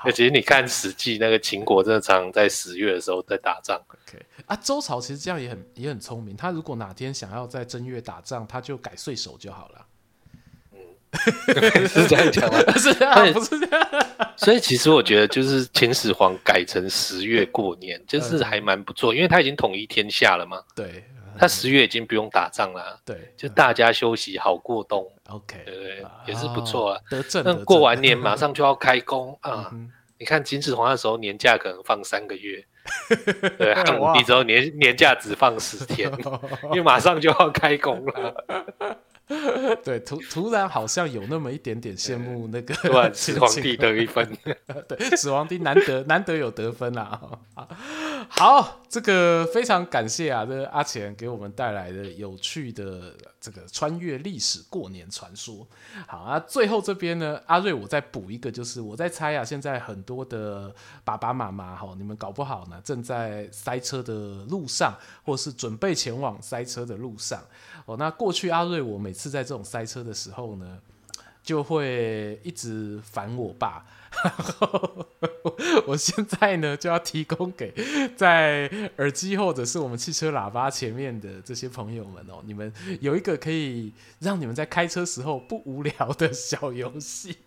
[0.03, 3.79] 那其实你看《史记》，那个秦国真的常在十月的时候在打仗。
[4.07, 4.25] OK。
[4.47, 6.35] 啊，周朝其实这样也很也很聪明。
[6.35, 9.85] 他如果哪天想要在正月打仗，他就改岁首就好了。
[11.87, 12.59] 是这样讲吗？
[12.77, 13.89] 是这样，不是这样。
[14.37, 20.61] 所以其实我觉得，就是秦始皇改成十月过年，就是还蛮不错，因为他已经统一天下了嘛。
[20.75, 21.03] 对，
[21.37, 22.99] 他十月已经不用打仗了。
[23.03, 25.05] 对，就大家休息好过冬。
[25.29, 27.01] OK，对对，也是不错啊。
[27.43, 29.71] 那过完年马上就要开工啊！
[30.17, 32.61] 你看秦始皇的时候年假可能放三个月，
[33.57, 36.11] 对，汉武帝之后年年假只放十天，
[36.63, 39.05] 因为马上就要开工了。
[39.85, 42.73] 对，突突然好像有那么一点点羡慕那个
[43.13, 44.35] 始皇帝得一分，
[44.87, 47.39] 对，始皇帝难得难得有得分啊！
[48.27, 55.67] 好，这个非常感谢啊，这个阿钱给我们带来的有趣的这个穿越历史过年传说。
[56.07, 60.73] 好啊，最后这边呢，阿瑞我再补一个，就是我在猜啊，现在很多的
[61.03, 67.39] 爸爸妈妈哈，你们搞不好呢正在塞车的路上，或是准备前往塞车的路上。
[67.89, 70.79] 哦，那过去阿瑞，我每次在这种塞车的时候呢，
[71.41, 73.83] 就会一直烦我爸。
[75.87, 77.73] 我现在呢，就要提供给
[78.15, 78.67] 在
[78.97, 82.71] 耳机或者是我们汽车喇叭前面的这些朋友们哦，你们
[83.01, 87.37] 有一个可以让你们在开车时候不无聊的小游戏。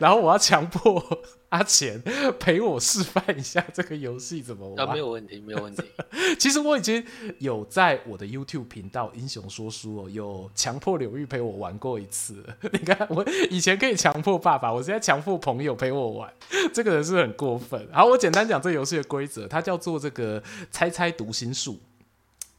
[0.00, 1.02] 然后我要强迫
[1.50, 2.02] 阿钱
[2.38, 4.86] 陪我示范一下这个游戏怎么玩。
[4.86, 5.82] 啊，没有问题，没有问题。
[6.38, 7.04] 其实我已经
[7.38, 12.44] 有在我的 YouTube 频道《英雄说书》哦，有强迫柳玉陪我玩过一次。
[12.72, 16.32] 你看，我以前可以强迫爸爸，我现在强迫朋友陪我玩，
[16.72, 17.88] 这个人是很过分。
[17.92, 21.78] 好，我简单讲这个游戏的规则，它叫做这个猜猜读心术。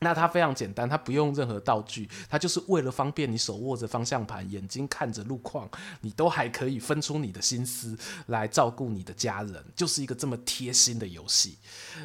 [0.06, 5.68] 那它非常简单，它不用任何道具，它就是为了方便你手握着方向盘，眼睛看着路况，
[6.02, 7.98] 你都还可以分出你的心思
[8.28, 11.58] 来照顾你的家人，就是一个这么贴心的游戏。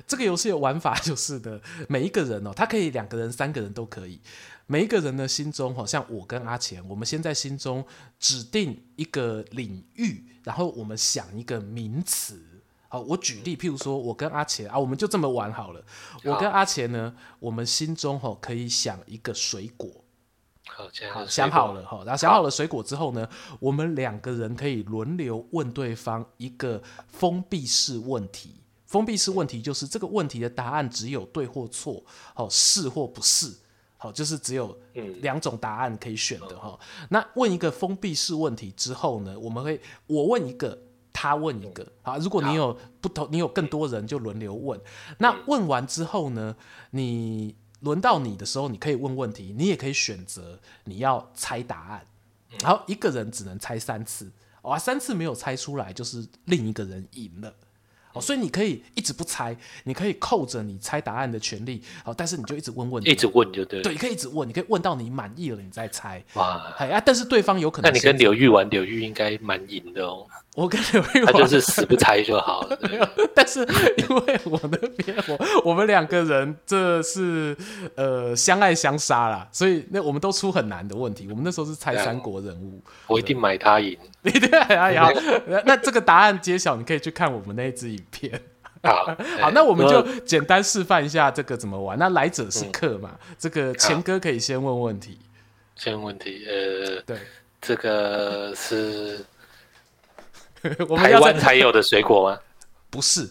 [0.07, 4.19] 这个游戏的玩法就是的，每一个人哦，他可以两个人、三个人都可以。
[4.67, 7.85] 每一个人的心中，好像我跟阿钱，我们先在心中
[8.19, 12.41] 指定一个领域，然后我们想一个名词。
[12.93, 15.81] 好，我举例，譬如说，我跟阿钱啊，我们就这么玩好了。
[16.25, 19.89] 我跟阿钱呢，我们心中哈可以想一个水果，
[20.67, 23.29] 好，好想好了哈，然后想好了水果之后呢，
[23.61, 28.57] 我们两个人可以轮流问对方一个封闭式问题。
[28.87, 32.03] 封闭式问题就是这个问题的答案只有对或错，
[32.35, 33.55] 好，是或不是，
[33.99, 34.77] 好，就是只有
[35.21, 36.77] 两种答案可以选的哈。
[37.09, 40.77] 那问一个封闭式问题之后呢，我们会我问一个。
[41.13, 44.81] 他问一个啊，如果你有不同，你有更多人就轮流问。
[45.19, 46.57] 那问完之后呢，
[46.91, 52.07] 你轮到你的时候，你可以问问题，你也可以选择你要猜答案，
[52.63, 54.31] 然后一个人只能猜三次，
[54.63, 57.55] 哇，三次没有猜出来，就是另一个人赢了。
[58.13, 63.81] 哦，所以你可以一直不猜，你可以扣着你猜答案的权利，好，但是你就一直问问题，一直问就对。
[63.83, 66.21] 对，你可以一直问，你可以问到你满意了，你再猜。
[66.35, 67.89] 哇，哎啊，但是对方有可能。
[67.89, 70.27] 那你跟刘玉玩，刘玉应该蛮赢的哦。
[70.57, 72.79] 我跟刘玉玩，他就是死不猜就好了。
[73.33, 73.61] 但是
[73.97, 77.57] 因为我那边我我们两个人这是
[77.95, 81.29] 呃相爱相杀啦，所以那我们都出很难的问题。
[81.31, 83.97] 我们那时候是猜三国人物，我一定买他赢。
[84.23, 85.09] 你 对哎呀，
[85.65, 88.39] 那这个答案揭晓，你可以去看我们那一支影片。
[88.83, 91.97] 好，好，那我们就简单示范一下这个怎么玩。
[91.97, 95.17] 那来者是客嘛，这个钱哥可以先问问题。
[95.77, 97.17] 先问问题，呃，对，
[97.61, 99.25] 这个是。
[100.97, 102.39] 台湾才有的水果吗？
[102.91, 103.29] 不是，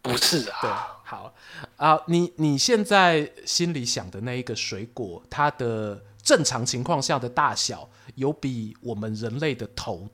[0.00, 0.58] 不是啊。
[0.60, 0.70] 对，
[1.04, 1.34] 好
[1.76, 10.08] 啊，你你现在心里想的那一个水果，它的正常情况下的大小有比我们人类的头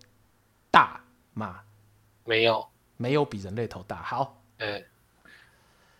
[0.71, 1.01] 大
[1.35, 1.61] 吗？
[2.25, 4.03] 没有，没有比人类头大。
[4.03, 4.85] 好，嗯，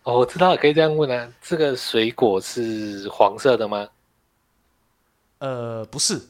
[0.03, 1.31] 哦，我知道，可以这样问啊。
[1.41, 3.87] 这个水果是黄色的吗？
[5.39, 6.21] 呃，不是。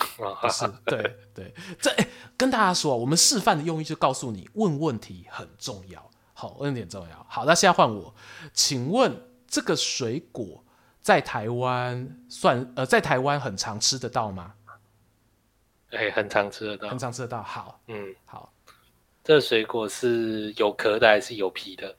[0.40, 6.10] 不是，对对，这哎，跟大家说，我们示范的用意就告诉你，问问题很重要。
[6.32, 7.26] 好，问题很重要。
[7.28, 8.14] 好，那现在换我，
[8.54, 9.14] 请问
[9.46, 10.64] 这个水果
[11.00, 14.54] 在台湾算呃，在台湾很常吃得到吗？
[15.90, 17.42] 哎，很常吃得到，很常吃得到。
[17.42, 18.52] 好，嗯，好，
[19.22, 21.94] 这个水果是有壳的还是有皮的？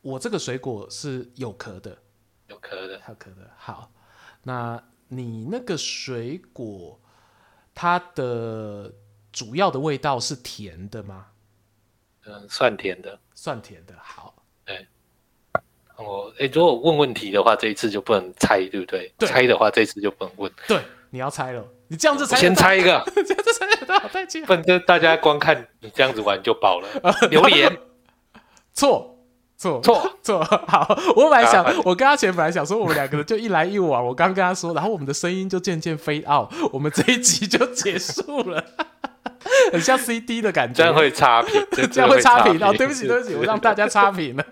[0.00, 1.98] 我这个水果是有壳的，
[2.46, 3.50] 有壳的，有壳的。
[3.58, 3.90] 好，
[4.42, 6.98] 那你那个水果？
[7.80, 8.92] 它的
[9.30, 11.26] 主要的味道是甜的吗？
[12.26, 13.94] 嗯，算甜的，算甜的。
[14.02, 14.84] 好，哎，
[15.96, 19.14] 我哎，如果问问题的话，这一次就不能猜，对不对？
[19.16, 19.28] 对。
[19.28, 20.52] 猜的话，这一次就不能问。
[20.66, 24.44] 对，你要猜了，你这样子猜，先猜一个， 这样子猜得到，再见。
[24.44, 26.88] 不然大家光看你这样子玩就饱了。
[27.30, 27.78] 留言，
[28.74, 29.17] 错。
[29.58, 30.44] 错错错！
[30.68, 30.86] 好，
[31.16, 34.06] 我本来想，我跟阿钱本来想说，我们两个人就一来一往。
[34.06, 38.64] 我刚跟他说，然后我们的声音就渐渐 fade out，我们这一集就结束了，
[39.72, 40.74] 很像 CD 的感觉。
[40.78, 42.72] 这样会差评，这样会差评哦。
[42.72, 44.46] 对不起，对不起，我让大家差评了。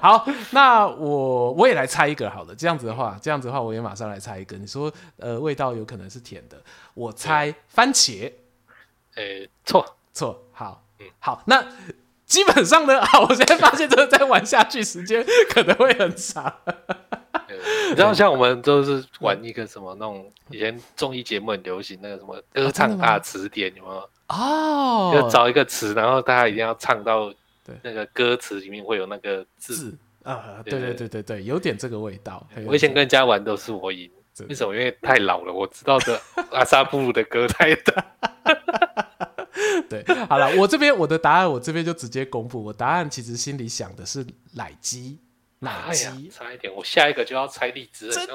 [0.00, 2.54] 好，那我我也来猜一个好了。
[2.54, 4.56] 这样子的话，这样子的话，我也马上来猜一个。
[4.56, 6.56] 你说，呃，味道有可能是甜的，
[6.94, 8.32] 我猜番茄。
[9.16, 11.62] 诶，错错，好，嗯，好，那。
[12.32, 16.50] 基本上呢，啊，我现在发现这个再玩下去时间可能会很长。
[17.90, 24.08] 你知道，像我们都是玩一个什么那种以前综艺节目很流行那个什么歌唱大词典，有没有？
[24.28, 27.30] 哦，就找一个词，然后大家一定要唱到
[27.82, 30.42] 那个歌词里面会有那个字啊。
[30.64, 32.46] 对对对对对，有点这个味道。
[32.66, 34.10] 我以前跟人家玩都是我赢，
[34.48, 34.74] 为什么？
[34.74, 36.18] 因为太老了，我知道的
[36.52, 38.02] 阿萨布鲁的歌太大。
[39.92, 42.64] 对， 好了，我这边我的答案，我这边就直接公布。
[42.64, 45.18] 我答案其实心里想的是奶鸡，
[45.58, 48.34] 奶鸡、哎、差一点，我下一个就要猜荔枝了，真的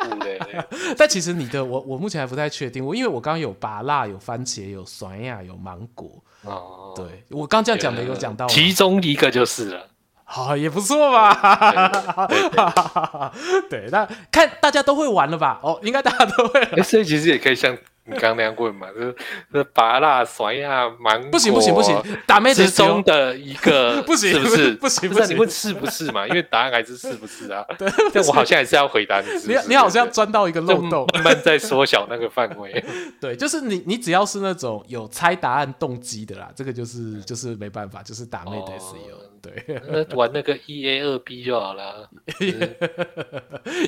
[0.00, 0.68] 公布的。
[0.98, 6.22] 但其实你的，我我目前还不太确定，我因为我刚刚有芭辣，有番茄，有酸呀，有芒果。
[6.42, 9.88] 哦，对，我刚这样讲的有讲到，其中一个就是了。
[10.24, 12.26] 好，也不错吧？
[13.68, 15.60] 对，那看大家都会玩了吧？
[15.62, 16.82] 哦，应该大家都会。
[16.82, 17.76] 所以其实也可以像。
[18.04, 19.14] 你刚刚那样问嘛，就是
[19.52, 24.72] 是芭乐、酸呀、芒果，不行不行不行，打妹之中的一个， 不行是不是？
[24.74, 26.26] 不行不行，你问是不是嘛？
[26.26, 27.64] 因为答案还是是不是啊？
[27.78, 29.26] 对，但我好像还是要回答你。
[29.46, 32.84] 你你好像钻到一个漏洞，慢慢在缩小那个范围。
[33.20, 39.31] 对，就是你你只要是那种有猜答案动机的啦，这个就是就是没办法，就是打妹的 SEO。
[39.42, 42.52] 对，那玩那个一 A 二 B 就好了， 也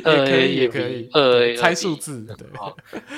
[0.03, 2.49] 可以也可以，二 A 猜数字，对，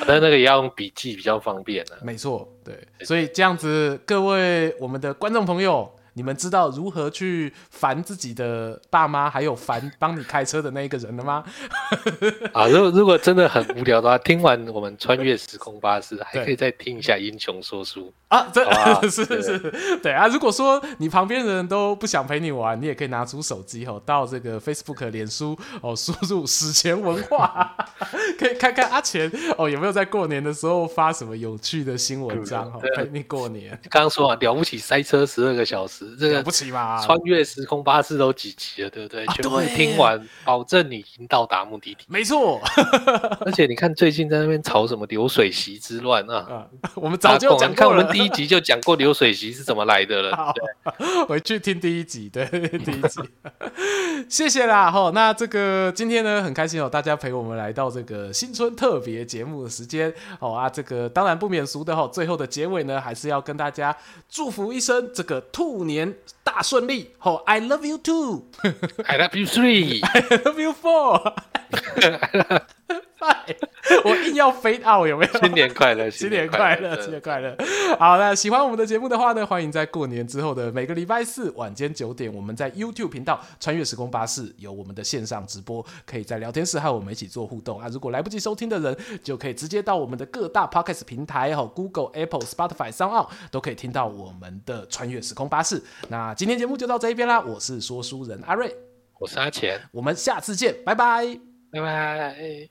[0.07, 1.97] 但那个也要用笔记比较方便呢。
[2.03, 2.77] 没错，对，
[3.07, 5.91] 所以这样子，各位我们的观众朋友。
[6.17, 11.45] 你们知道如何去烦自己的爸妈，还有烦帮你开车的那一个人了吗？
[12.55, 18.49] 啊，如果如果真的很无聊的话，听完我们穿越时空巴士，还可以再听一下英雄说书啊。
[18.51, 18.65] 这
[19.11, 20.27] 是是，对啊。
[20.27, 27.77] 如果说你旁边的人都不想陪你玩，你也可以拿出手机哦，到这个 Facebook、脸书哦，输入史前文化，
[28.41, 33.79] 可以看看阿钱哦有没有在过年的时候发什么有趣的新文章哦，陪你过年。
[33.91, 36.06] 刚刚说啊，了不起塞车十二个小时。
[36.11, 37.01] 时，这个不起嘛？
[37.05, 39.25] 穿越时空巴士都几集了，对不对？
[39.25, 42.05] 啊、全部听完，保证你已经到达目的地。
[42.09, 42.61] 没错，
[43.45, 46.67] 而且你看最近在那边吵什么流水席之乱啊，啊？
[46.97, 50.53] 我们早就讲过了，看我们第一集就讲过流水席是怎么来的了。
[50.55, 53.21] 对，回去听第一集，对，第一集。
[54.29, 63.97] 谢谢啦，吼，那这个今天呢很开心哦，大家陪我们来到这个新春特别节目的时间，哦啊，这个当然不免俗的吼，最后的结尾呢还是要跟大家
[64.29, 65.96] 祝福一声，这个兔年
[66.44, 71.34] 大顺利，吼，I love you two，I love you three，I love you four。
[74.05, 75.41] 我硬要 fade out 有没有？
[75.41, 77.57] 新年快乐， 新年快乐，新年快乐！
[77.99, 87.89] 好，那喜欢我们的节目的话呢，欢迎在过年之后的每个礼拜四晚间九点，我们在 YouTube 频道《穿越时空巴士》有我们的线上直播，可以在聊天室和我们一起做互动啊。
[87.91, 95.81] 如果来不及收听的人，就可以直接到我们的各大 Podcast 平台哈，Google、Apple、Spotify、SoundOn 都可以听到我们的《穿越时空巴士》。
[96.09, 98.75] 那今天节目就到这一边啦，我是说书人阿瑞，
[99.19, 101.25] 我是阿钱，我们下次见，拜拜，
[101.73, 102.69] 拜拜。